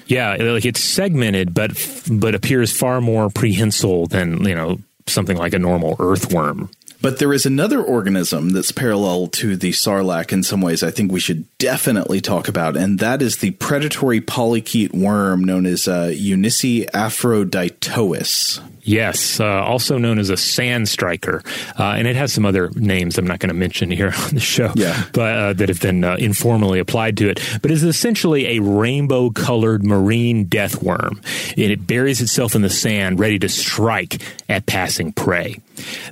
[0.07, 1.71] Yeah, like it's segmented, but
[2.11, 6.69] but appears far more prehensile than you know something like a normal earthworm.
[7.01, 11.11] But there is another organism that's parallel to the sarlacc in some ways I think
[11.11, 16.11] we should definitely talk about, and that is the predatory polychaete worm known as uh,
[16.13, 18.59] Eunice aphroditois.
[18.81, 21.43] Yes, uh, also known as a sand striker,
[21.77, 24.39] uh, and it has some other names I'm not going to mention here on the
[24.39, 25.05] show, yeah.
[25.13, 27.39] but uh, that have been uh, informally applied to it.
[27.61, 31.21] But it's essentially a rainbow-colored marine death worm,
[31.51, 35.59] and it buries itself in the sand, ready to strike at passing prey.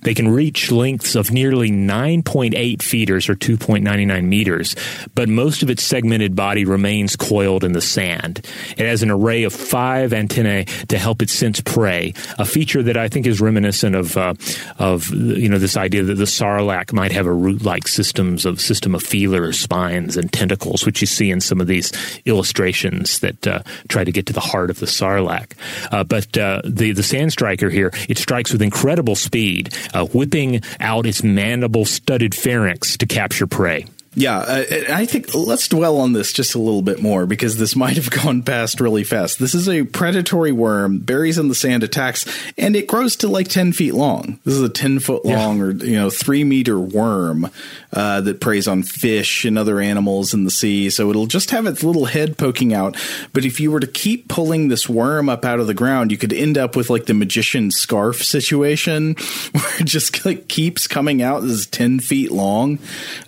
[0.03, 4.75] They can reach lengths of nearly 9.8 feet or 2.99 meters,
[5.15, 8.45] but most of its segmented body remains coiled in the sand.
[8.77, 12.97] It has an array of five antennae to help it sense prey, a feature that
[12.97, 14.33] I think is reminiscent of uh,
[14.77, 18.93] of you know this idea that the sarlacc might have a root-like systems of system
[18.95, 21.91] of feelers, spines, and tentacles, which you see in some of these
[22.25, 25.53] illustrations that uh, try to get to the heart of the sarlacc.
[25.91, 29.56] Uh, but uh, the the sand striker here, it strikes with incredible speed,
[29.93, 33.85] uh, whipping out its mandible-studded pharynx to capture prey.
[34.17, 37.75] Yeah, uh, I think let's dwell on this just a little bit more because this
[37.75, 39.37] might have gone past really fast.
[39.37, 42.25] This is a predatory worm, buries in the sand, attacks,
[42.57, 44.39] and it grows to like 10 feet long.
[44.43, 45.63] This is a 10 foot long yeah.
[45.63, 47.51] or, you know, three meter worm
[47.93, 50.89] uh, that preys on fish and other animals in the sea.
[50.89, 52.97] So it'll just have its little head poking out.
[53.33, 56.17] But if you were to keep pulling this worm up out of the ground, you
[56.17, 59.13] could end up with like the magician scarf situation
[59.51, 61.41] where it just like keeps coming out.
[61.41, 62.79] This is 10 feet long.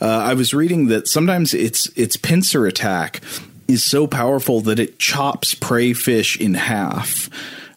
[0.02, 3.21] Uh, I was reading that sometimes its its pincer attack
[3.67, 7.30] is so powerful that it chops prey fish in half.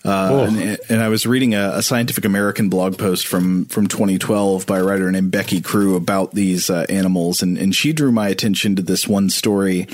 [0.05, 4.67] Uh, and, and, I was reading a, a, Scientific American blog post from from 2012
[4.67, 8.27] by a writer named Becky Crew about these uh, animals, and, and she drew my
[8.27, 9.87] attention to this one story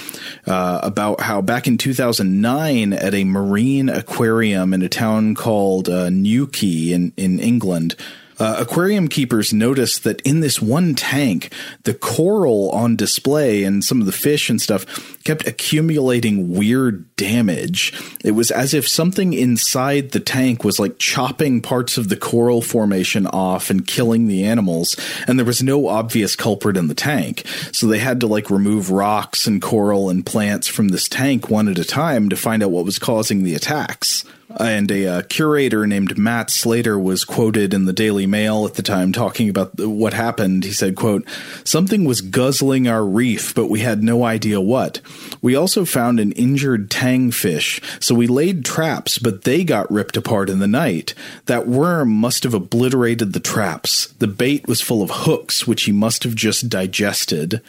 [0.46, 6.08] uh, about how back in 2009 at a marine aquarium in a town called uh,
[6.08, 7.94] Newquay in in England
[8.38, 11.52] uh, aquarium keepers noticed that in this one tank,
[11.84, 17.92] the coral on display and some of the fish and stuff kept accumulating weird damage.
[18.24, 22.62] It was as if something inside the tank was like chopping parts of the coral
[22.62, 27.44] formation off and killing the animals, and there was no obvious culprit in the tank.
[27.72, 31.68] So they had to like remove rocks and coral and plants from this tank one
[31.68, 34.24] at a time to find out what was causing the attacks
[34.58, 38.82] and a uh, curator named Matt Slater was quoted in the Daily Mail at the
[38.82, 40.64] time talking about what happened.
[40.64, 41.26] He said, quote,
[41.64, 45.00] something was guzzling our reef, but we had no idea what.
[45.40, 50.16] We also found an injured tang fish, so we laid traps, but they got ripped
[50.16, 51.14] apart in the night.
[51.46, 54.08] That worm must have obliterated the traps.
[54.18, 57.62] The bait was full of hooks, which he must have just digested.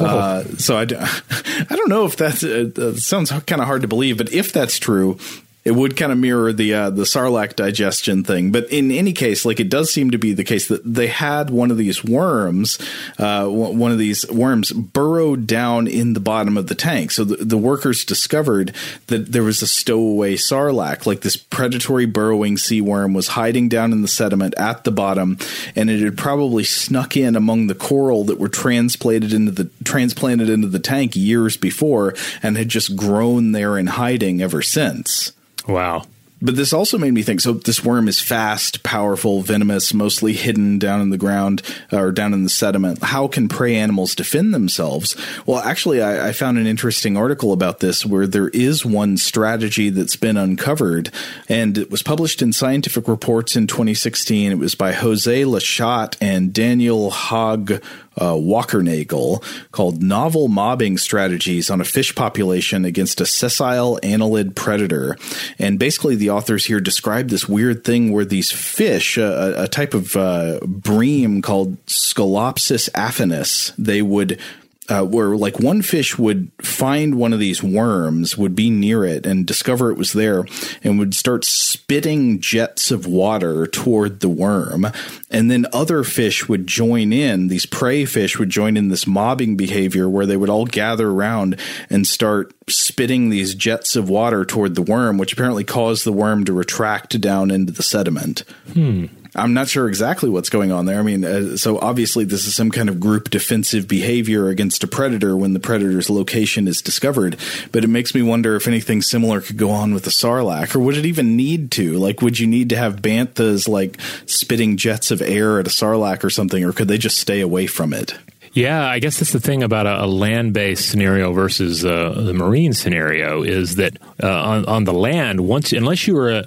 [0.00, 0.04] Oh.
[0.04, 0.82] Uh, so I,
[1.70, 4.52] I don't know if that's uh, uh sounds kind of hard to believe, but if
[4.52, 5.18] that's true,
[5.66, 8.52] it would kind of mirror the uh, the sarlacc digestion thing.
[8.52, 11.50] But in any case, like it does seem to be the case that they had
[11.50, 12.78] one of these worms,
[13.18, 17.10] uh, one of these worms burrowed down in the bottom of the tank.
[17.10, 18.76] So the, the workers discovered
[19.08, 23.90] that there was a stowaway sarlacc, like this predatory burrowing sea worm was hiding down
[23.90, 25.36] in the sediment at the bottom,
[25.74, 30.48] and it had probably snuck in among the coral that were transplanted into the transplanted
[30.48, 35.32] into the tank years before, and had just grown there in hiding ever since.
[35.66, 36.04] Wow.
[36.42, 40.78] But this also made me think so this worm is fast, powerful, venomous, mostly hidden
[40.78, 43.02] down in the ground uh, or down in the sediment.
[43.02, 45.16] How can prey animals defend themselves?
[45.46, 49.88] Well, actually, I, I, found an interesting article about this where there is one strategy
[49.88, 51.10] that's been uncovered,
[51.48, 54.52] and it was published in Scientific Reports in 2016.
[54.52, 57.82] It was by Jose Lachat and Daniel Haag
[58.16, 59.42] uh, Wackernagel
[59.72, 65.16] called Novel Mobbing Strategies on a Fish Population Against a Sessile Annelid Predator.
[65.58, 70.16] And basically, the authors here describe this weird thing where these fish, a type of
[70.16, 74.40] uh, bream called Scolopsis affinis, they would
[74.88, 79.26] uh, where like one fish would find one of these worms, would be near it
[79.26, 80.44] and discover it was there,
[80.82, 84.86] and would start spitting jets of water toward the worm.
[85.30, 89.56] And then other fish would join in, these prey fish would join in this mobbing
[89.56, 91.58] behavior where they would all gather around
[91.90, 96.44] and start spitting these jets of water toward the worm, which apparently caused the worm
[96.44, 98.44] to retract down into the sediment.
[98.72, 99.06] Hmm.
[99.36, 100.98] I'm not sure exactly what's going on there.
[100.98, 104.88] I mean, uh, so obviously this is some kind of group defensive behavior against a
[104.88, 107.36] predator when the predator's location is discovered.
[107.70, 110.80] But it makes me wonder if anything similar could go on with the sarlacc, or
[110.80, 111.98] would it even need to?
[111.98, 116.24] Like, would you need to have banthas like spitting jets of air at a sarlacc
[116.24, 118.14] or something, or could they just stay away from it?
[118.56, 122.72] Yeah, I guess that's the thing about a, a land-based scenario versus uh, the marine
[122.72, 126.46] scenario is that uh, on, on the land, once unless you were a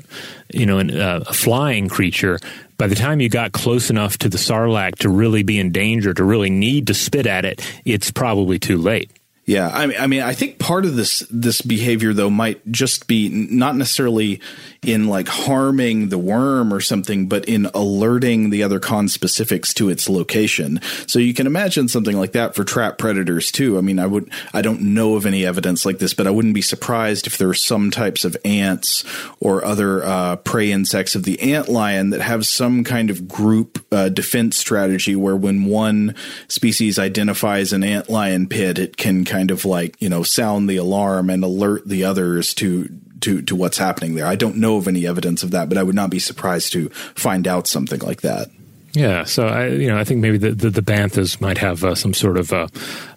[0.51, 2.39] you know an, uh, a flying creature,
[2.77, 6.13] by the time you got close enough to the sarlacc to really be in danger,
[6.13, 9.11] to really need to spit at it, it's probably too late.
[9.49, 13.07] Yeah, I mean, I mean, I think part of this this behavior though might just
[13.07, 14.41] be not necessarily
[14.83, 20.07] in like harming the worm or something, but in alerting the other conspecifics to its
[20.07, 20.79] location.
[21.07, 23.77] So you can imagine something like that for trap predators too.
[23.77, 26.53] I mean, I would, I don't know of any evidence like this, but I wouldn't
[26.53, 29.03] be surprised if there are some types of ants
[29.39, 33.83] or other uh, prey insects of the ant lion that have some kind of group
[33.91, 36.15] uh, defense strategy where when one
[36.47, 40.77] species identifies an ant lion pit, it can kind of like, you know, sound the
[40.77, 42.89] alarm and alert the others to
[43.21, 44.25] to to what's happening there.
[44.25, 46.89] I don't know of any evidence of that, but I would not be surprised to
[46.89, 48.49] find out something like that.
[48.93, 51.95] Yeah, so I you know I think maybe the the, the banthas might have uh,
[51.95, 52.67] some sort of uh,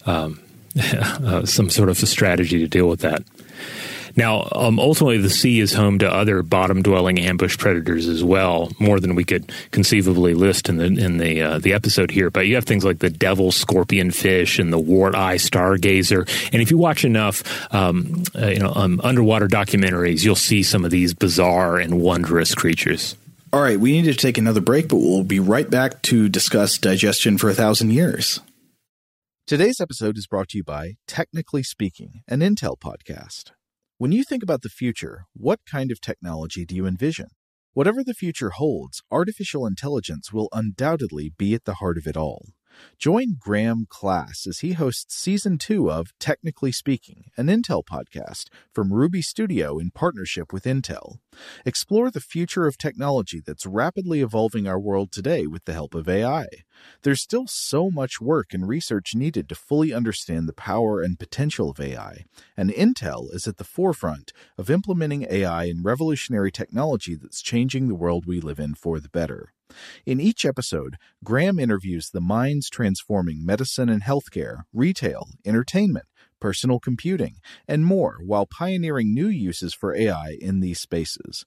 [0.07, 0.41] um,
[0.81, 3.23] uh, some sort of a strategy to deal with that.
[4.17, 9.01] Now, um, ultimately, the sea is home to other bottom-dwelling ambush predators as well, more
[9.01, 12.31] than we could conceivably list in the in the uh, the episode here.
[12.31, 16.61] But you have things like the devil scorpion fish and the wart eye stargazer, and
[16.61, 17.43] if you watch enough,
[17.75, 22.55] um, uh, you know, um, underwater documentaries, you'll see some of these bizarre and wondrous
[22.55, 23.17] creatures.
[23.53, 26.79] All right, we need to take another break, but we'll be right back to discuss
[26.79, 28.41] digestion for a thousand years.
[29.47, 33.51] Today's episode is brought to you by Technically Speaking, an Intel podcast.
[34.03, 37.29] When you think about the future, what kind of technology do you envision?
[37.73, 42.47] Whatever the future holds, artificial intelligence will undoubtedly be at the heart of it all.
[42.99, 48.93] Join Graham Class as he hosts season two of Technically Speaking, an Intel podcast from
[48.93, 51.19] Ruby Studio in partnership with Intel.
[51.65, 56.09] Explore the future of technology that's rapidly evolving our world today with the help of
[56.09, 56.47] AI.
[57.03, 61.71] There's still so much work and research needed to fully understand the power and potential
[61.71, 62.25] of AI,
[62.57, 67.95] and Intel is at the forefront of implementing AI in revolutionary technology that's changing the
[67.95, 69.53] world we live in for the better.
[70.05, 76.07] In each episode, Graham interviews the minds transforming medicine and healthcare, retail, entertainment,
[76.41, 77.37] personal computing,
[77.69, 81.47] and more while pioneering new uses for AI in these spaces.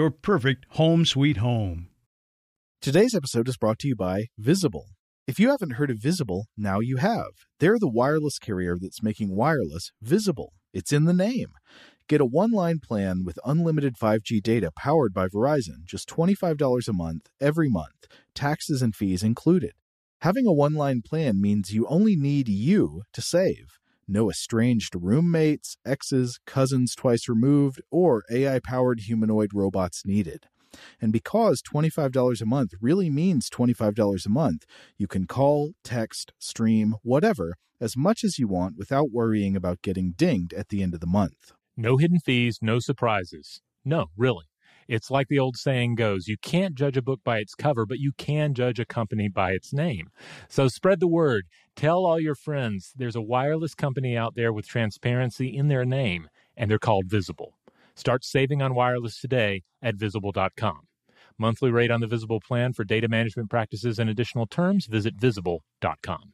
[0.09, 1.89] perfect home sweet home.
[2.81, 4.87] Today's episode is brought to you by Visible.
[5.27, 7.27] If you haven't heard of Visible, now you have.
[7.59, 10.53] They're the wireless carrier that's making wireless visible.
[10.73, 11.49] It's in the name.
[12.07, 16.93] Get a one line plan with unlimited 5G data powered by Verizon, just $25 a
[16.93, 19.73] month, every month, taxes and fees included.
[20.21, 23.77] Having a one line plan means you only need you to save.
[24.13, 30.47] No estranged roommates, exes, cousins twice removed, or AI powered humanoid robots needed.
[30.99, 34.65] And because $25 a month really means $25 a month,
[34.97, 40.11] you can call, text, stream, whatever, as much as you want without worrying about getting
[40.17, 41.53] dinged at the end of the month.
[41.77, 43.61] No hidden fees, no surprises.
[43.85, 44.43] No, really.
[44.91, 47.99] It's like the old saying goes you can't judge a book by its cover, but
[47.99, 50.09] you can judge a company by its name.
[50.49, 51.45] So spread the word.
[51.75, 56.29] Tell all your friends there's a wireless company out there with transparency in their name,
[56.55, 57.57] and they're called Visible.
[57.95, 60.87] Start saving on wireless today at visible.com.
[61.37, 66.33] Monthly rate on the Visible plan for data management practices and additional terms, visit visible.com.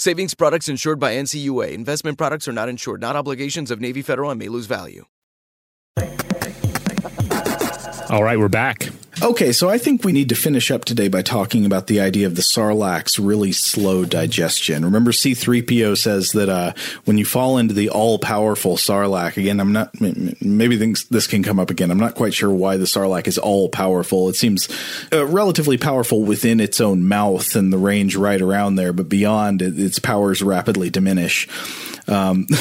[0.00, 1.72] Savings products insured by NCUA.
[1.72, 5.04] Investment products are not insured, not obligations of Navy Federal and may lose value.
[8.08, 8.88] All right, we're back.
[9.22, 12.26] Okay, so I think we need to finish up today by talking about the idea
[12.26, 14.82] of the Sarlacc's really slow digestion.
[14.82, 16.72] Remember, C3PO says that uh,
[17.04, 20.76] when you fall into the all powerful Sarlacc, again, I'm not, maybe
[21.10, 21.90] this can come up again.
[21.90, 24.30] I'm not quite sure why the Sarlacc is all powerful.
[24.30, 24.70] It seems
[25.12, 29.60] uh, relatively powerful within its own mouth and the range right around there, but beyond,
[29.60, 31.46] it, its powers rapidly diminish.
[32.08, 32.46] Um,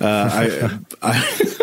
[0.00, 1.58] uh, I, I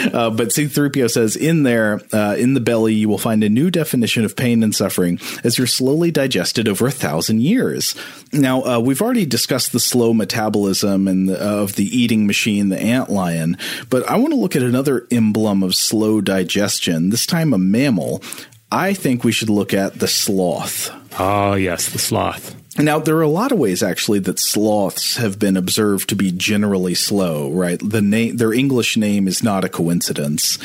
[0.12, 3.59] uh, but C3PO says in there, uh, in the belly, you will find a new
[3.68, 7.96] definition of pain and suffering as you're slowly digested over a thousand years.
[8.32, 12.80] Now, uh, we've already discussed the slow metabolism and the, of the eating machine, the
[12.80, 13.58] ant lion,
[13.88, 18.22] but I want to look at another emblem of slow digestion, this time a mammal.
[18.70, 20.92] I think we should look at the sloth.
[21.18, 22.54] Oh, yes, the sloth.
[22.82, 26.32] Now, there are a lot of ways actually that sloths have been observed to be
[26.32, 27.80] generally slow, right?
[27.82, 30.58] The name, their English name is not a coincidence.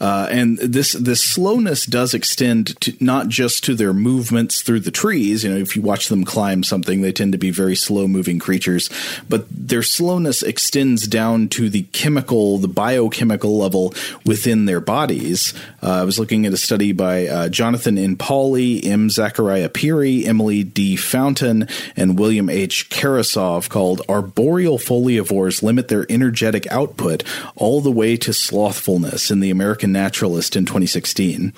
[0.00, 4.90] Uh, and this, this slowness does extend to not just to their movements through the
[4.90, 5.44] trees.
[5.44, 8.38] You know, if you watch them climb something, they tend to be very slow moving
[8.38, 8.90] creatures,
[9.28, 13.94] but their slowness extends down to the chemical, the biochemical level
[14.24, 15.54] within their bodies.
[15.82, 18.16] Uh, I was looking at a study by uh, Jonathan N.
[18.16, 19.08] Pauli, M.
[19.08, 20.96] Zachariah Peery, Emily D.
[20.96, 22.90] Fountain, and William H.
[22.90, 27.22] Karasov called Arboreal Folivores Limit Their Energetic Output
[27.56, 31.52] All the Way to Slothfulness in the American Naturalist in 2016.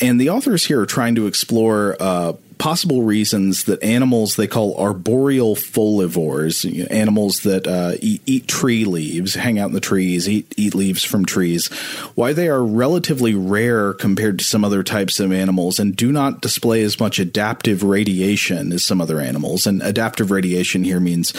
[0.00, 4.76] And the authors here are trying to explore uh, possible reasons that animals they call
[4.76, 10.52] arboreal folivores, animals that uh, eat, eat, tree leaves, hang out in the trees, eat,
[10.58, 11.68] eat leaves from trees,
[12.16, 16.42] why they are relatively rare compared to some other types of animals and do not
[16.42, 19.66] display as much adaptive radiation as some other animals.
[19.66, 21.32] And adaptive radiation here means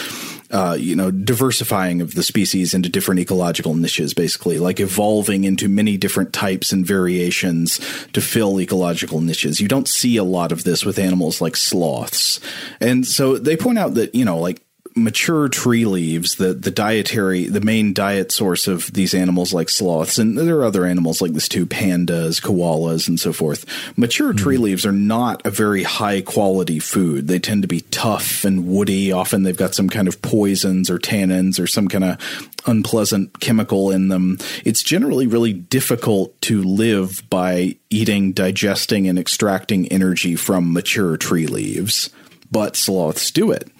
[0.50, 5.66] uh, you know, diversifying of the species into different ecological niches, basically, like evolving into
[5.66, 7.78] many different types and variations
[8.12, 9.62] to fill ecological niches.
[9.62, 12.40] You don't see a lot of this with animals like sloths.
[12.80, 14.62] And so they point out that, you know, like
[14.94, 20.18] mature tree leaves, the the dietary, the main diet source of these animals like sloths,
[20.18, 23.64] and there are other animals like this too, pandas, koalas, and so forth.
[23.96, 24.62] Mature tree mm.
[24.62, 27.28] leaves are not a very high quality food.
[27.28, 29.12] They tend to be tough and woody.
[29.12, 33.90] Often they've got some kind of poisons or tannins or some kind of unpleasant chemical
[33.90, 34.38] in them.
[34.64, 41.46] It's generally really difficult to live by eating, digesting, and extracting energy from mature tree
[41.46, 42.10] leaves.
[42.50, 43.70] But sloths do it.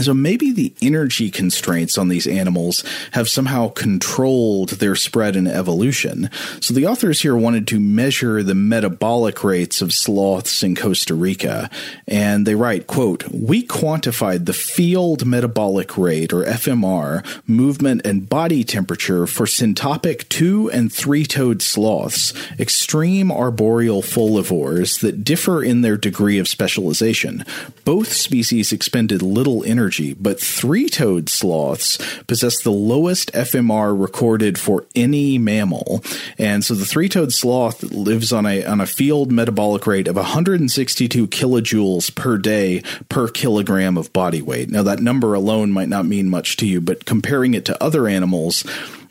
[0.00, 2.82] So maybe the energy constraints on these animals
[3.12, 6.30] have somehow controlled their spread and evolution.
[6.60, 11.68] So the authors here wanted to measure the metabolic rates of sloths in Costa Rica.
[12.08, 18.64] And they write, quote, we quantified the field metabolic rate or FMR, movement and body
[18.64, 25.98] temperature for syntopic two and three toed sloths, extreme arboreal folivores that differ in their
[25.98, 27.44] degree of specialization.
[27.84, 31.98] Both species expended little energy energy, but three toed sloths
[32.28, 36.04] possess the lowest FMR recorded for any mammal.
[36.38, 40.14] And so the three toed sloth lives on a, on a field metabolic rate of
[40.14, 44.70] 162 kilojoules per day per kilogram of body weight.
[44.70, 48.06] Now, that number alone might not mean much to you, but comparing it to other
[48.06, 48.64] animals,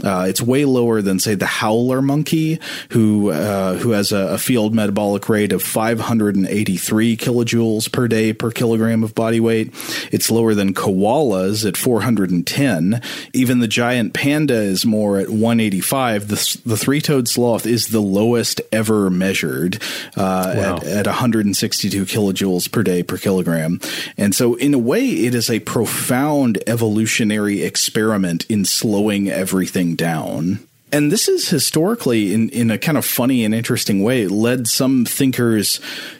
[0.03, 2.59] uh, it's way lower than say the howler monkey,
[2.89, 8.51] who uh, who has a, a, field metabolic rate of 583 kilojoules per day per
[8.51, 9.71] kilogram of body weight.
[10.11, 13.01] It's lower than koalas at 410.
[13.33, 16.27] Even the giant panda is more at 185.
[16.27, 19.81] The, the three-toed sloth is the lowest ever measured
[20.15, 20.75] uh, wow.
[20.77, 23.79] at, at 162 kilojoules per day per kilogram.
[24.17, 30.59] And so, in a way, it is a profound evolutionary experiment in slowing everything down.
[30.91, 35.05] And this is historically, in, in a kind of funny and interesting way, led some
[35.05, 35.79] thinkers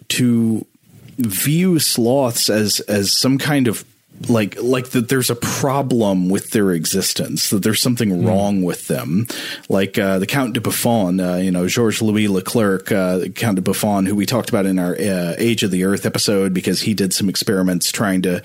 [0.10, 0.65] to
[1.18, 3.84] view sloths as as some kind of
[4.30, 8.27] like like that there's a problem with their existence that there's something mm.
[8.27, 9.27] wrong with them
[9.69, 13.61] like uh, the count de buffon uh, you know georges louis leclerc uh, count de
[13.61, 16.93] buffon who we talked about in our uh, age of the earth episode because he
[16.93, 18.41] did some experiments trying to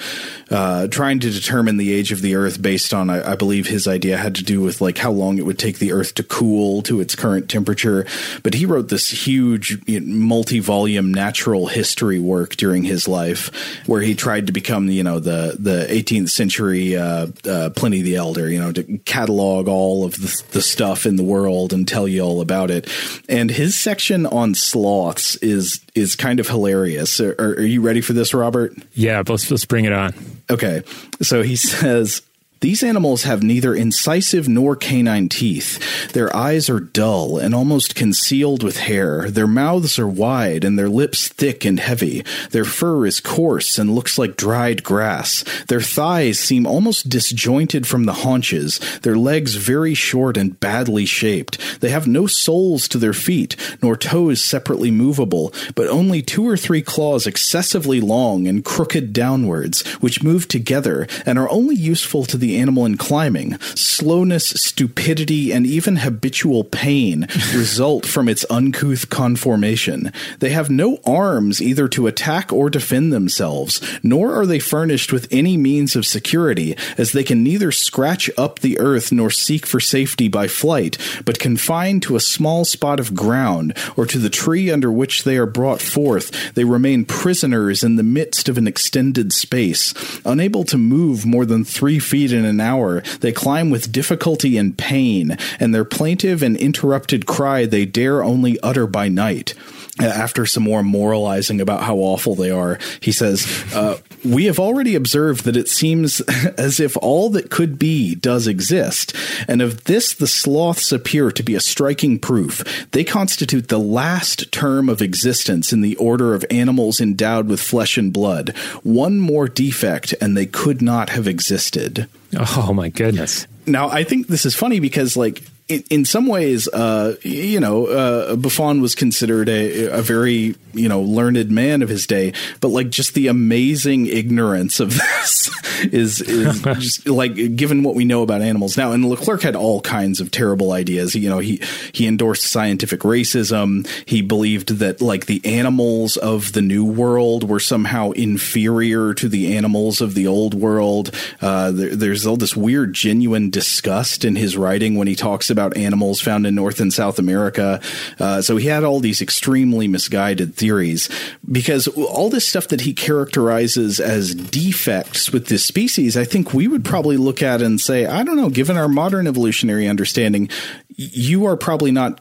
[0.51, 3.87] uh, trying to determine the age of the earth based on I, I, believe his
[3.87, 6.83] idea had to do with like how long it would take the earth to cool
[6.83, 8.07] to its current temperature
[8.43, 13.51] but he wrote this huge you know, multi-volume natural history work during his life
[13.87, 18.17] where he tried to become you know the the 18th century uh, uh, Pliny the
[18.17, 22.07] Elder, you know, to catalog all of the, the, stuff in the world and tell
[22.07, 22.89] you all about it.
[23.29, 27.21] And his section on sloths is is kind of hilarious.
[27.21, 28.75] Are, are you ready for this, Robert?
[28.95, 30.15] Yeah, let's let's bring it on.
[30.49, 30.83] Okay,
[31.21, 32.23] so he says
[32.61, 36.13] These animals have neither incisive nor canine teeth.
[36.13, 39.31] Their eyes are dull and almost concealed with hair.
[39.31, 42.25] Their mouths are wide and their lips thick and heavy.
[42.53, 45.45] Their fur is coarse and looks like dried grass.
[45.69, 48.81] Their thighs seem almost disjointed from the haunches.
[49.03, 51.81] Their legs very short and badly shaped.
[51.83, 56.57] They have no soles to their feet, nor toes separately movable, but only two or
[56.57, 62.39] three claws excessively long and crooked downwards, which move together and are only useful to
[62.39, 63.59] the the animal in climbing.
[63.75, 70.13] Slowness, stupidity, and even habitual pain result from its uncouth conformation.
[70.39, 75.27] They have no arms either to attack or defend themselves, nor are they furnished with
[75.33, 79.81] any means of security, as they can neither scratch up the earth nor seek for
[79.81, 84.71] safety by flight, but confined to a small spot of ground or to the tree
[84.71, 89.33] under which they are brought forth, they remain prisoners in the midst of an extended
[89.33, 89.93] space,
[90.25, 93.01] unable to move more than three feet in an hour.
[93.21, 98.61] They climb with difficulty and pain, and their plaintive and interrupted cry they dare only
[98.61, 99.55] utter by night
[99.99, 104.95] after some more moralizing about how awful they are, he says, uh, We have already
[104.95, 106.21] observed that it seems
[106.59, 109.15] as if all that could be does exist,
[109.49, 112.89] and of this the sloths appear to be a striking proof.
[112.91, 117.97] They constitute the last term of existence in the order of animals endowed with flesh
[117.97, 118.57] and blood.
[118.83, 122.09] One more defect, and they could not have existed.
[122.39, 123.47] Oh, my goodness.
[123.67, 127.87] Now, I think this is funny because, like, in, in some ways, uh, you know,
[127.87, 132.69] uh, Buffon was considered a, a very, you know, learned man of his day, but
[132.69, 135.51] like just the amazing ignorance of this
[135.93, 138.93] is, is just like given what we know about animals now.
[138.93, 141.17] And Leclerc had all kinds of terrible ideas.
[141.17, 141.61] You know, he,
[141.93, 143.89] he endorsed scientific racism.
[144.07, 149.57] He believed that like the animals of the new world were somehow inferior to the
[149.57, 151.11] animals of the old world.
[151.41, 155.56] Uh, there, there's all this weird, genuine disgust in his writing when he talks about
[155.59, 157.81] animals found in North and South America.
[158.19, 161.09] Uh, so he had all these extremely misguided theories
[161.51, 166.69] because all this stuff that he characterizes as defects with this species, I think we
[166.69, 170.49] would probably look at and say, I don't know, given our modern evolutionary understanding,
[170.97, 172.21] you are probably not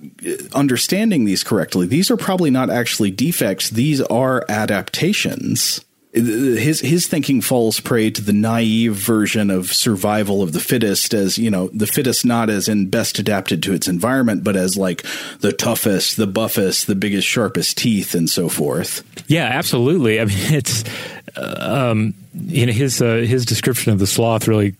[0.53, 1.87] understanding these correctly.
[1.87, 3.69] These are probably not actually defects.
[3.69, 5.84] These are adaptations
[6.15, 11.37] his his thinking falls prey to the naive version of survival of the fittest as
[11.37, 15.03] you know the fittest not as in best adapted to its environment but as like
[15.39, 19.03] the toughest the buffest the biggest sharpest teeth and so forth.
[19.27, 20.21] Yeah absolutely.
[20.21, 20.83] I mean it's
[21.37, 24.75] um, you know his uh, his description of the sloth really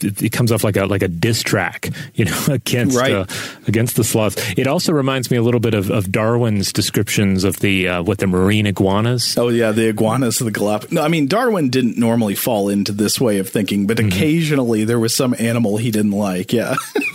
[0.00, 3.12] it comes off like a like a diss track you know against right.
[3.12, 3.26] uh,
[3.66, 7.58] against the sloth it also reminds me a little bit of, of Darwin's descriptions of
[7.60, 11.08] the uh, what the marine iguanas oh yeah the iguanas of the Galapagos no I
[11.08, 14.08] mean Darwin didn't normally fall into this way of thinking but mm-hmm.
[14.08, 16.74] occasionally there was some animal he didn't like yeah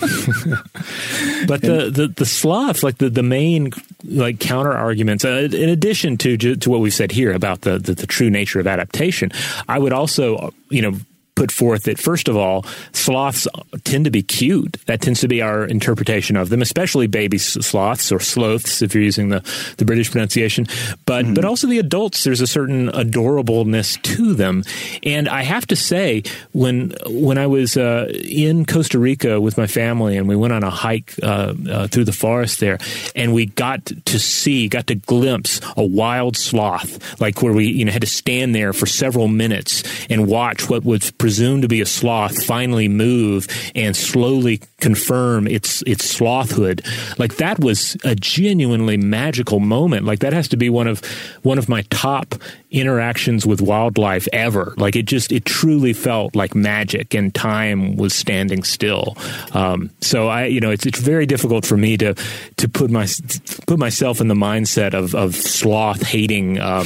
[1.48, 3.72] but the, the the sloth like the the main
[4.04, 7.94] like counter arguments uh, in addition to to what we've said here about the, the
[7.94, 9.32] the true nature of adaptation.
[9.68, 10.94] I would also, you know,
[11.36, 13.48] put forth that first of all, sloths
[13.84, 14.78] tend to be cute.
[14.86, 19.04] That tends to be our interpretation of them, especially baby sloths or sloths, if you're
[19.04, 19.44] using the,
[19.78, 20.68] the British pronunciation.
[21.06, 21.34] But mm-hmm.
[21.34, 24.64] but also the adults, there's a certain adorableness to them.
[25.04, 29.68] And I have to say, when when I was uh, in Costa Rica with my
[29.68, 32.78] family and we went on a hike uh, uh, through the forest there,
[33.16, 37.86] and we got to see, got to glimpse a wild sloth, like where we you
[37.86, 41.82] know had to stand there for several minutes and watch what was presumed to be
[41.82, 46.86] a sloth finally move and slowly confirm its its slothhood.
[47.18, 50.06] Like that was a genuinely magical moment.
[50.06, 51.04] Like that has to be one of
[51.42, 52.36] one of my top
[52.70, 54.76] interactions with wildlife ever.
[54.78, 59.18] Like it just it truly felt like magic and time was standing still.
[59.54, 62.14] Um, so I you know it's it's very difficult for me to
[62.58, 63.08] to put my
[63.66, 66.84] put myself in the mindset of of sloth hating uh,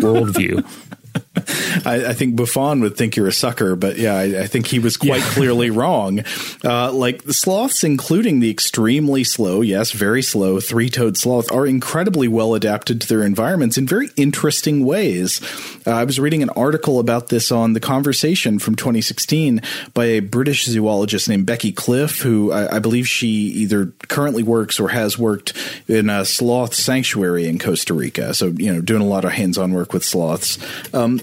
[0.00, 0.64] worldview.
[1.84, 4.78] I, I, think Buffon would think you're a sucker, but yeah, I, I think he
[4.78, 5.30] was quite yeah.
[5.30, 6.20] clearly wrong.
[6.64, 11.66] Uh, like the sloths, including the extremely slow, yes, very slow three toed sloth, are
[11.66, 15.40] incredibly well adapted to their environments in very interesting ways.
[15.86, 19.60] Uh, I was reading an article about this on The Conversation from 2016
[19.94, 24.78] by a British zoologist named Becky Cliffe, who I, I believe she either currently works
[24.78, 25.54] or has worked
[25.88, 28.34] in a sloth sanctuary in Costa Rica.
[28.34, 30.58] So, you know, doing a lot of hands on work with sloths.
[31.02, 31.20] Um,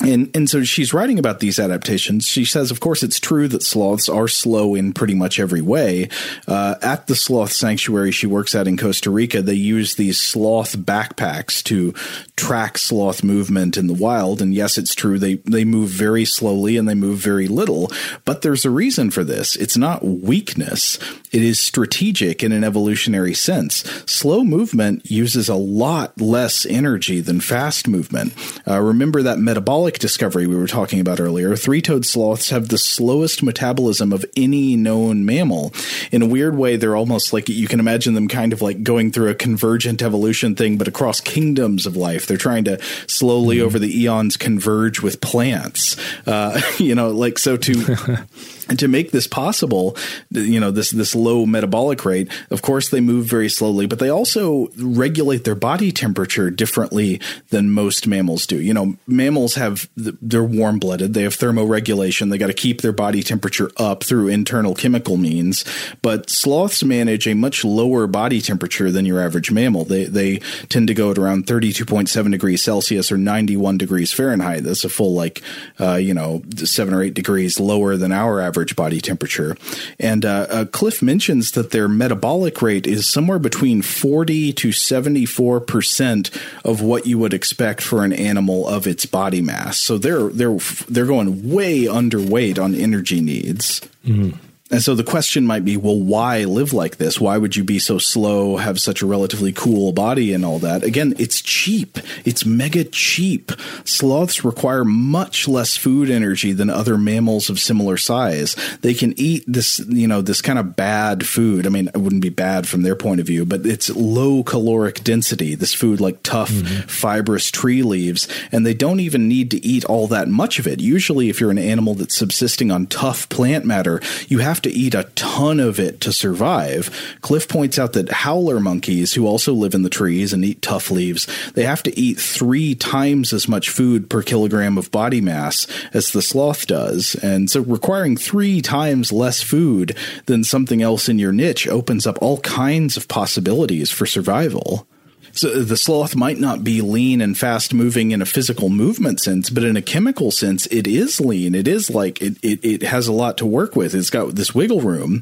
[0.00, 2.26] and and so she's writing about these adaptations.
[2.26, 6.08] She says, of course, it's true that sloths are slow in pretty much every way.
[6.48, 10.76] Uh, at the sloth sanctuary she works at in Costa Rica, they use these sloth
[10.76, 11.92] backpacks to
[12.36, 14.40] track sloth movement in the wild.
[14.40, 17.90] And yes, it's true they they move very slowly and they move very little.
[18.24, 19.56] But there's a reason for this.
[19.56, 20.98] It's not weakness.
[21.32, 23.84] It is strategic in an evolutionary sense.
[24.06, 28.34] Slow movement uses a lot less energy than fast movement.
[28.66, 31.56] Uh, remember that metabolic discovery we were talking about earlier.
[31.56, 35.72] Three toed sloths have the slowest metabolism of any known mammal.
[36.10, 39.12] In a weird way, they're almost like you can imagine them kind of like going
[39.12, 42.26] through a convergent evolution thing, but across kingdoms of life.
[42.26, 43.66] They're trying to slowly mm-hmm.
[43.66, 45.96] over the eons converge with plants.
[46.26, 48.26] Uh, you know, like so to.
[48.72, 49.98] And to make this possible,
[50.30, 54.08] you know, this this low metabolic rate, of course they move very slowly, but they
[54.08, 57.20] also regulate their body temperature differently
[57.50, 58.58] than most mammals do.
[58.58, 62.92] You know, mammals have they're warm blooded, they have thermoregulation, they got to keep their
[62.92, 65.66] body temperature up through internal chemical means,
[66.00, 69.84] but sloths manage a much lower body temperature than your average mammal.
[69.84, 70.38] They they
[70.70, 74.62] tend to go at around 32.7 degrees Celsius or 91 degrees Fahrenheit.
[74.62, 75.42] That's a full like
[75.78, 79.56] uh, you know, 7 or 8 degrees lower than our average average body temperature.
[79.98, 86.42] And uh, uh, Cliffe mentions that their metabolic rate is somewhere between 40 to 74%
[86.64, 89.78] of what you would expect for an animal of its body mass.
[89.78, 90.58] So they're they're
[90.88, 93.80] they're going way underweight on energy needs.
[94.06, 94.38] Mm-hmm.
[94.72, 97.20] And so the question might be, well, why live like this?
[97.20, 100.82] Why would you be so slow, have such a relatively cool body and all that?
[100.82, 101.98] Again, it's cheap.
[102.24, 103.52] It's mega cheap.
[103.84, 108.56] Sloths require much less food energy than other mammals of similar size.
[108.80, 111.66] They can eat this, you know, this kind of bad food.
[111.66, 115.04] I mean, it wouldn't be bad from their point of view, but it's low caloric
[115.04, 115.54] density.
[115.54, 116.88] This food like tough, mm-hmm.
[116.88, 120.80] fibrous tree leaves, and they don't even need to eat all that much of it.
[120.80, 124.94] Usually, if you're an animal that's subsisting on tough plant matter, you have to eat
[124.94, 127.16] a ton of it to survive.
[127.20, 130.90] Cliffe points out that howler monkeys, who also live in the trees and eat tough
[130.90, 135.66] leaves, they have to eat three times as much food per kilogram of body mass
[135.92, 137.14] as the sloth does.
[137.22, 142.18] And so requiring three times less food than something else in your niche opens up
[142.20, 144.86] all kinds of possibilities for survival.
[145.32, 149.48] So the sloth might not be lean and fast moving in a physical movement sense,
[149.50, 151.54] but in a chemical sense, it is lean.
[151.54, 153.94] It is like it, it, it has a lot to work with.
[153.94, 155.20] It's got this wiggle room.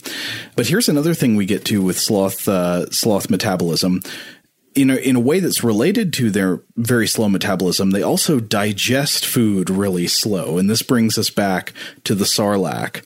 [0.56, 4.02] But here's another thing we get to with sloth uh, sloth metabolism.
[4.74, 9.26] In a, in a way that's related to their very slow metabolism, they also digest
[9.26, 10.58] food really slow.
[10.58, 11.72] And this brings us back
[12.04, 13.02] to the sarlacc.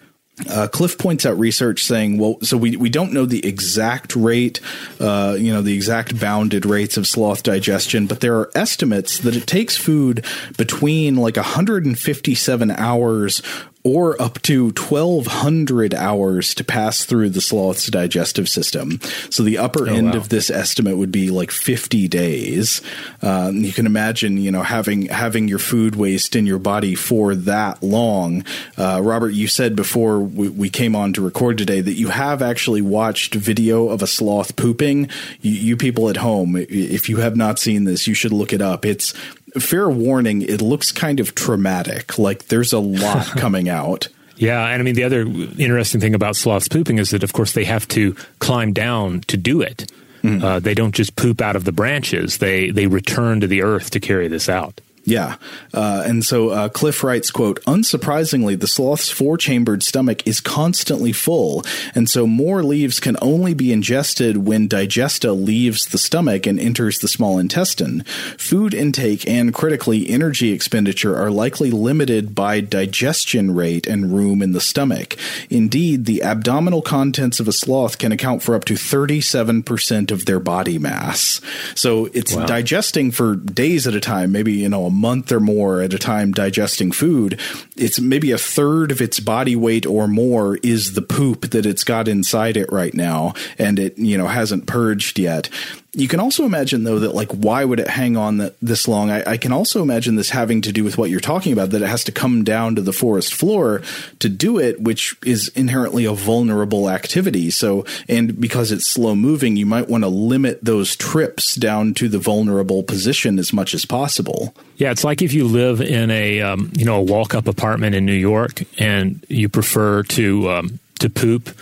[0.50, 4.60] Uh, Cliffe points out research saying, well, so we, we don't know the exact rate,
[4.98, 9.36] uh, you know, the exact bounded rates of sloth digestion, but there are estimates that
[9.36, 10.24] it takes food
[10.56, 13.42] between like 157 hours
[13.84, 18.98] or up to 1200 hours to pass through the sloth's digestive system.
[19.28, 20.16] So the upper oh, end wow.
[20.16, 22.80] of this estimate would be like 50 days.
[23.20, 27.34] Um, you can imagine, you know, having having your food waste in your body for
[27.34, 28.44] that long.
[28.78, 32.42] Uh, Robert, you said before we, we, came on to record today that you have
[32.42, 35.08] actually watched video of a sloth pooping.
[35.42, 38.62] You, you people at home, if you have not seen this, you should look it
[38.62, 38.84] up.
[38.84, 39.12] It's
[39.60, 42.18] fair warning, it looks kind of traumatic.
[42.18, 44.08] Like there's a lot coming out.
[44.36, 47.52] Yeah, and I mean the other interesting thing about sloths pooping is that of course
[47.52, 49.90] they have to climb down to do it.
[50.22, 50.42] Mm.
[50.42, 53.90] Uh, they don't just poop out of the branches; they they return to the earth
[53.90, 54.80] to carry this out.
[55.04, 55.36] Yeah.
[55.74, 61.62] Uh, and so uh, Cliffe writes, quote, unsurprisingly, the sloth's four-chambered stomach is constantly full,
[61.94, 66.98] and so more leaves can only be ingested when digesta leaves the stomach and enters
[66.98, 68.02] the small intestine.
[68.38, 74.52] Food intake and, critically, energy expenditure are likely limited by digestion rate and room in
[74.52, 75.16] the stomach.
[75.50, 80.40] Indeed, the abdominal contents of a sloth can account for up to 37% of their
[80.40, 81.42] body mass.
[81.74, 82.46] So it's wow.
[82.46, 86.32] digesting for days at a time, maybe, you know, month or more at a time
[86.32, 87.38] digesting food,
[87.76, 91.84] it's maybe a third of its body weight or more is the poop that it's
[91.84, 95.50] got inside it right now, and it you know hasn't purged yet.
[95.96, 99.10] You can also imagine, though, that like, why would it hang on that, this long?
[99.10, 101.82] I, I, can also imagine this having to do with what you're talking about, that
[101.82, 103.80] it has to come down to the forest floor
[104.18, 107.50] to do it, which is inherently a vulnerable activity.
[107.50, 112.08] So, and because it's slow moving, you might want to limit those trips down to
[112.08, 114.52] the vulnerable position as much as possible.
[114.76, 117.94] Yeah, it's like if you live in a um, you know a walk up apartment
[117.94, 121.56] in New York and you prefer to um, to poop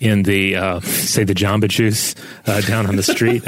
[0.00, 2.14] in the uh, say the Jamba Juice
[2.46, 3.42] uh, down on the street.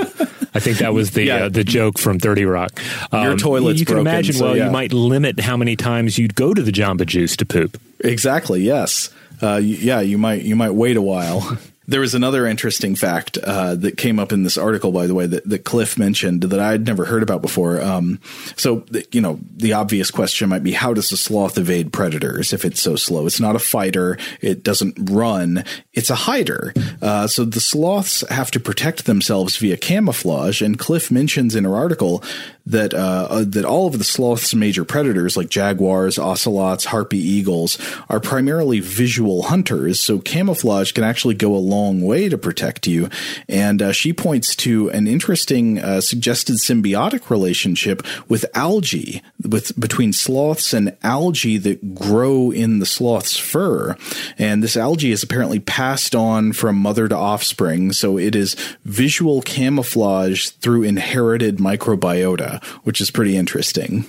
[0.54, 1.34] I think that was the Yeah.
[1.44, 2.80] uh, the joke from Thirty Rock.
[3.12, 4.34] Um, Your toilet's You can broken, imagine.
[4.34, 4.66] so well, yeah.
[4.66, 7.78] you might limit how many times you'd go to the Jamba Juice to poop.
[8.00, 8.62] Exactly.
[8.62, 9.10] Yes.
[9.42, 10.00] Uh, yeah.
[10.00, 11.58] You might you might wait a while.
[11.88, 15.26] There was another interesting fact uh, that came up in this article, by the way,
[15.26, 17.80] that, that Cliffe mentioned that I'd never heard about before.
[17.80, 18.20] Um,
[18.56, 22.64] so, you know, the obvious question might be how does a sloth evade predators if
[22.64, 23.26] it's so slow?
[23.26, 24.18] It's not a fighter.
[24.40, 25.64] It doesn't run.
[25.92, 26.72] It's a hider.
[27.00, 30.62] Uh, so the sloths have to protect themselves via camouflage.
[30.62, 32.22] And Cliffe mentions in her article
[32.66, 37.78] that uh, uh, that all of the sloth's major predators, like jaguars, ocelots, harpy eagles,
[38.08, 40.00] are primarily visual hunters.
[40.00, 43.08] So camouflage can actually go a long way to protect you.
[43.48, 50.12] And uh, she points to an interesting uh, suggested symbiotic relationship with algae, with between
[50.12, 53.96] sloths and algae that grow in the sloth's fur.
[54.38, 57.92] And this algae is apparently passed on from mother to offspring.
[57.92, 58.54] So it is
[58.84, 64.04] visual camouflage through inherited microbiota, which is pretty interesting.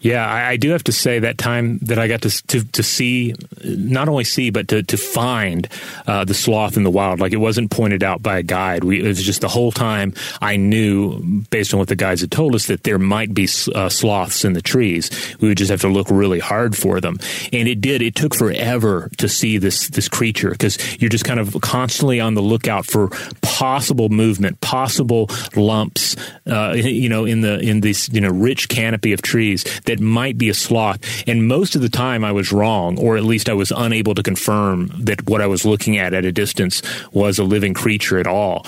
[0.00, 2.82] Yeah, I, I do have to say that time that I got to to, to
[2.82, 5.68] see, not only see, but to, to find
[6.06, 7.20] uh, the sloth in the wild.
[7.20, 8.82] Like it wasn't pointed out by a guide.
[8.82, 12.30] We, it was just the whole time I knew, based on what the guides had
[12.30, 15.10] told us, that there might be uh, sloths in the trees.
[15.40, 17.18] We would just have to look really hard for them,
[17.52, 18.00] and it did.
[18.00, 22.34] It took forever to see this this creature because you're just kind of constantly on
[22.34, 23.08] the lookout for
[23.42, 26.16] possible movement, possible lumps,
[26.46, 30.38] uh, you know, in the in this you know rich canopy of trees that might
[30.38, 31.00] be a sloth.
[31.26, 34.22] And most of the time, I was wrong, or at least I was unable to
[34.22, 36.80] confirm that what I was looking at at a distance
[37.12, 38.66] was a living creature at all.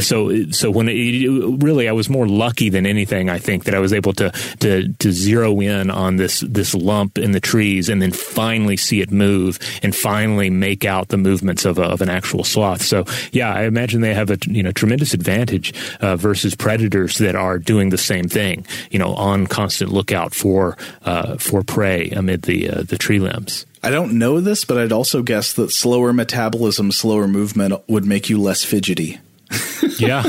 [0.00, 3.28] So, so when it, really, I was more lucky than anything.
[3.28, 7.18] I think that I was able to to to zero in on this this lump
[7.18, 11.64] in the trees, and then finally see it move, and finally make out the movements
[11.64, 12.82] of a, of an actual sloth.
[12.82, 17.34] So, yeah, I imagine they have a you know tremendous advantage uh, versus predators that
[17.34, 18.66] are doing the same thing.
[18.90, 23.66] You know, on constant lookout for uh, for prey amid the uh, the tree limbs.
[23.84, 28.30] I don't know this, but I'd also guess that slower metabolism, slower movement would make
[28.30, 29.18] you less fidgety.
[29.98, 30.24] yeah.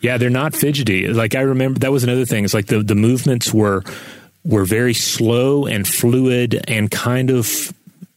[0.00, 1.08] Yeah, they're not fidgety.
[1.08, 2.44] Like I remember that was another thing.
[2.44, 3.82] It's like the the movements were
[4.44, 7.72] were very slow and fluid and kind of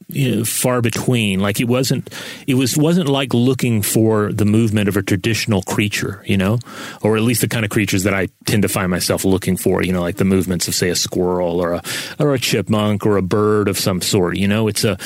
[0.08, 1.40] you know, far between.
[1.40, 2.14] Like it wasn't
[2.48, 6.60] it was wasn't like looking for the movement of a traditional creature, you know,
[7.02, 9.84] or at least the kind of creatures that I tend to find myself looking for.
[9.84, 11.84] You know, like the movements of say a squirrel or a
[12.20, 14.38] or a chipmunk or a bird of some sort.
[14.38, 14.98] You know, it's a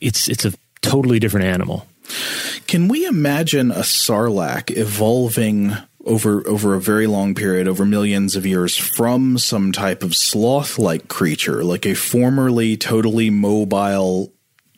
[0.00, 0.52] it's it's a
[0.82, 1.86] totally different animal.
[2.66, 8.46] Can we imagine a sarlacc evolving over over a very long period, over millions of
[8.46, 14.32] years, from some type of sloth-like creature, like a formerly totally mobile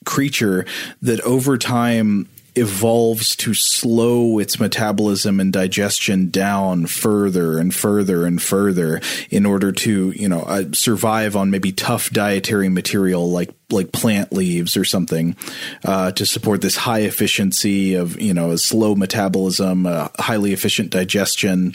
[0.04, 0.64] creature
[1.02, 2.28] that over time
[2.58, 9.72] evolves to slow its metabolism and digestion down further and further and further in order
[9.72, 14.84] to you know uh, survive on maybe tough dietary material like like plant leaves or
[14.84, 15.36] something
[15.84, 21.74] uh, to support this high efficiency of you know slow metabolism uh, highly efficient digestion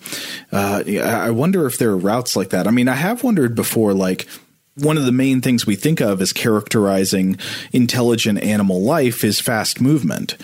[0.52, 3.94] uh, i wonder if there are routes like that i mean i have wondered before
[3.94, 4.28] like
[4.76, 7.38] one of the main things we think of as characterizing
[7.72, 10.36] intelligent animal life is fast movement.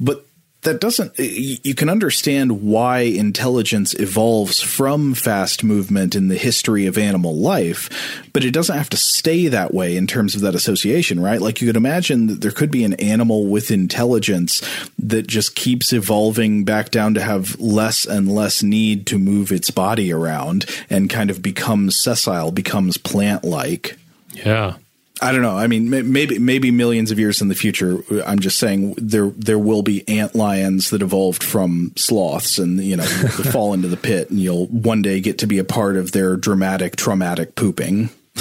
[0.00, 0.26] But
[0.62, 6.96] that doesn't, you can understand why intelligence evolves from fast movement in the history of
[6.96, 7.90] animal life,
[8.32, 11.40] but it doesn't have to stay that way in terms of that association, right?
[11.40, 14.62] Like you could imagine that there could be an animal with intelligence
[15.00, 19.72] that just keeps evolving back down to have less and less need to move its
[19.72, 23.98] body around and kind of becomes sessile, becomes plant like.
[24.32, 24.76] Yeah.
[25.22, 25.56] I don't know.
[25.56, 28.02] I mean, maybe maybe millions of years in the future.
[28.26, 32.96] I'm just saying there there will be ant lions that evolved from sloths, and you
[32.96, 33.04] know,
[33.52, 36.36] fall into the pit, and you'll one day get to be a part of their
[36.36, 38.10] dramatic, traumatic pooping.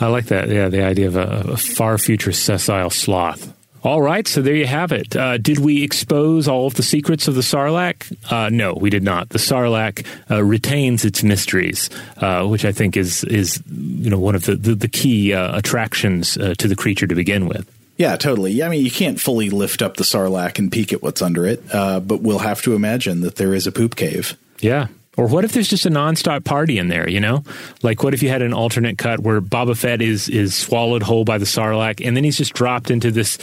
[0.00, 0.48] I like that.
[0.48, 3.52] Yeah, the idea of a, a far future sessile sloth.
[3.82, 5.16] All right, so there you have it.
[5.16, 8.14] Uh, did we expose all of the secrets of the Sarlacc?
[8.30, 9.30] Uh, no, we did not.
[9.30, 11.88] The Sarlacc uh, retains its mysteries,
[12.18, 15.56] uh, which I think is is you know one of the the, the key uh,
[15.56, 17.70] attractions uh, to the creature to begin with.
[17.96, 18.62] Yeah, totally.
[18.62, 21.66] I mean, you can't fully lift up the Sarlacc and peek at what's under it,
[21.68, 24.38] but we'll have to imagine that there is a poop cave.
[24.60, 24.88] Yeah,
[25.20, 27.44] or what if there's just a nonstop party in there, you know?
[27.82, 31.26] Like what if you had an alternate cut where Boba Fett is is swallowed whole
[31.26, 33.36] by the Sarlacc and then he's just dropped into this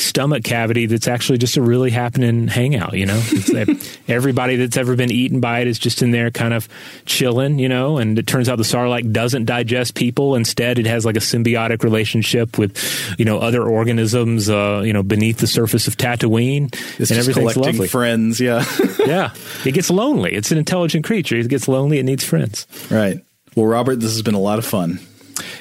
[0.00, 2.94] stomach cavity that's actually just a really happening hangout.
[2.94, 3.22] You know,
[4.08, 6.68] everybody that's ever been eaten by it is just in there, kind of
[7.06, 7.58] chilling.
[7.58, 10.34] You know, and it turns out the sarlacc doesn't digest people.
[10.34, 12.76] Instead, it has like a symbiotic relationship with
[13.18, 14.48] you know other organisms.
[14.48, 17.88] Uh, you know, beneath the surface of Tatooine, it's and everything's lovely.
[17.88, 18.64] Friends, yeah,
[19.00, 19.34] yeah.
[19.64, 20.32] It gets lonely.
[20.32, 21.36] It's an intelligent creature.
[21.36, 21.98] It gets lonely.
[21.98, 22.66] It needs friends.
[22.90, 23.20] Right.
[23.56, 25.00] Well, Robert, this has been a lot of fun.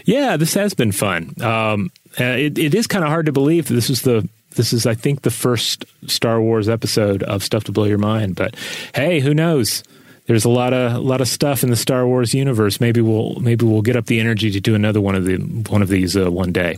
[0.05, 1.33] Yeah, this has been fun.
[1.41, 4.73] Um, uh, it, it is kind of hard to believe that this is the this
[4.73, 8.35] is I think the first Star Wars episode of Stuff to Blow Your Mind.
[8.35, 8.55] But
[8.95, 9.83] hey, who knows?
[10.25, 12.79] There's a lot of a lot of stuff in the Star Wars universe.
[12.79, 15.37] Maybe we'll maybe we'll get up the energy to do another one of the
[15.69, 16.77] one of these uh, one day.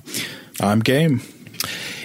[0.59, 1.21] I'm game.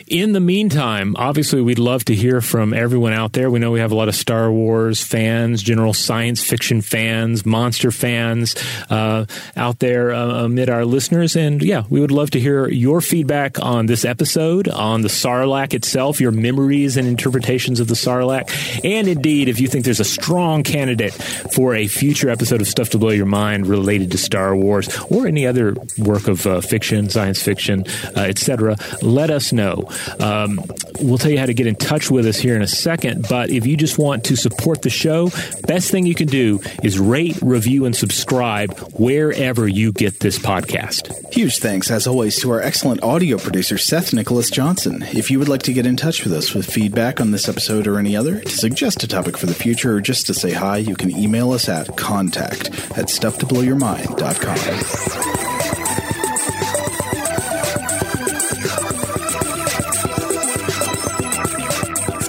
[0.06, 3.50] In the meantime, obviously, we'd love to hear from everyone out there.
[3.50, 7.90] We know we have a lot of Star Wars fans, general science fiction fans, monster
[7.90, 8.54] fans
[8.88, 9.26] uh,
[9.56, 11.34] out there uh, amid our listeners.
[11.34, 15.74] And yeah, we would love to hear your feedback on this episode, on the Sarlacc
[15.74, 18.48] itself, your memories and interpretations of the Sarlacc.
[18.84, 22.90] And indeed, if you think there's a strong candidate for a future episode of Stuff
[22.90, 27.10] to Blow Your Mind related to Star Wars or any other work of uh, fiction,
[27.10, 27.84] science fiction,
[28.16, 29.90] uh, etc., let us know.
[30.20, 30.60] Um,
[31.00, 33.26] we'll tell you how to get in touch with us here in a second.
[33.28, 35.30] But if you just want to support the show,
[35.66, 41.32] best thing you can do is rate, review, and subscribe wherever you get this podcast.
[41.32, 45.02] Huge thanks, as always, to our excellent audio producer, Seth Nicholas Johnson.
[45.02, 47.86] If you would like to get in touch with us with feedback on this episode
[47.86, 50.78] or any other, to suggest a topic for the future, or just to say hi,
[50.78, 55.75] you can email us at contact at stufftoblowyourmind.com.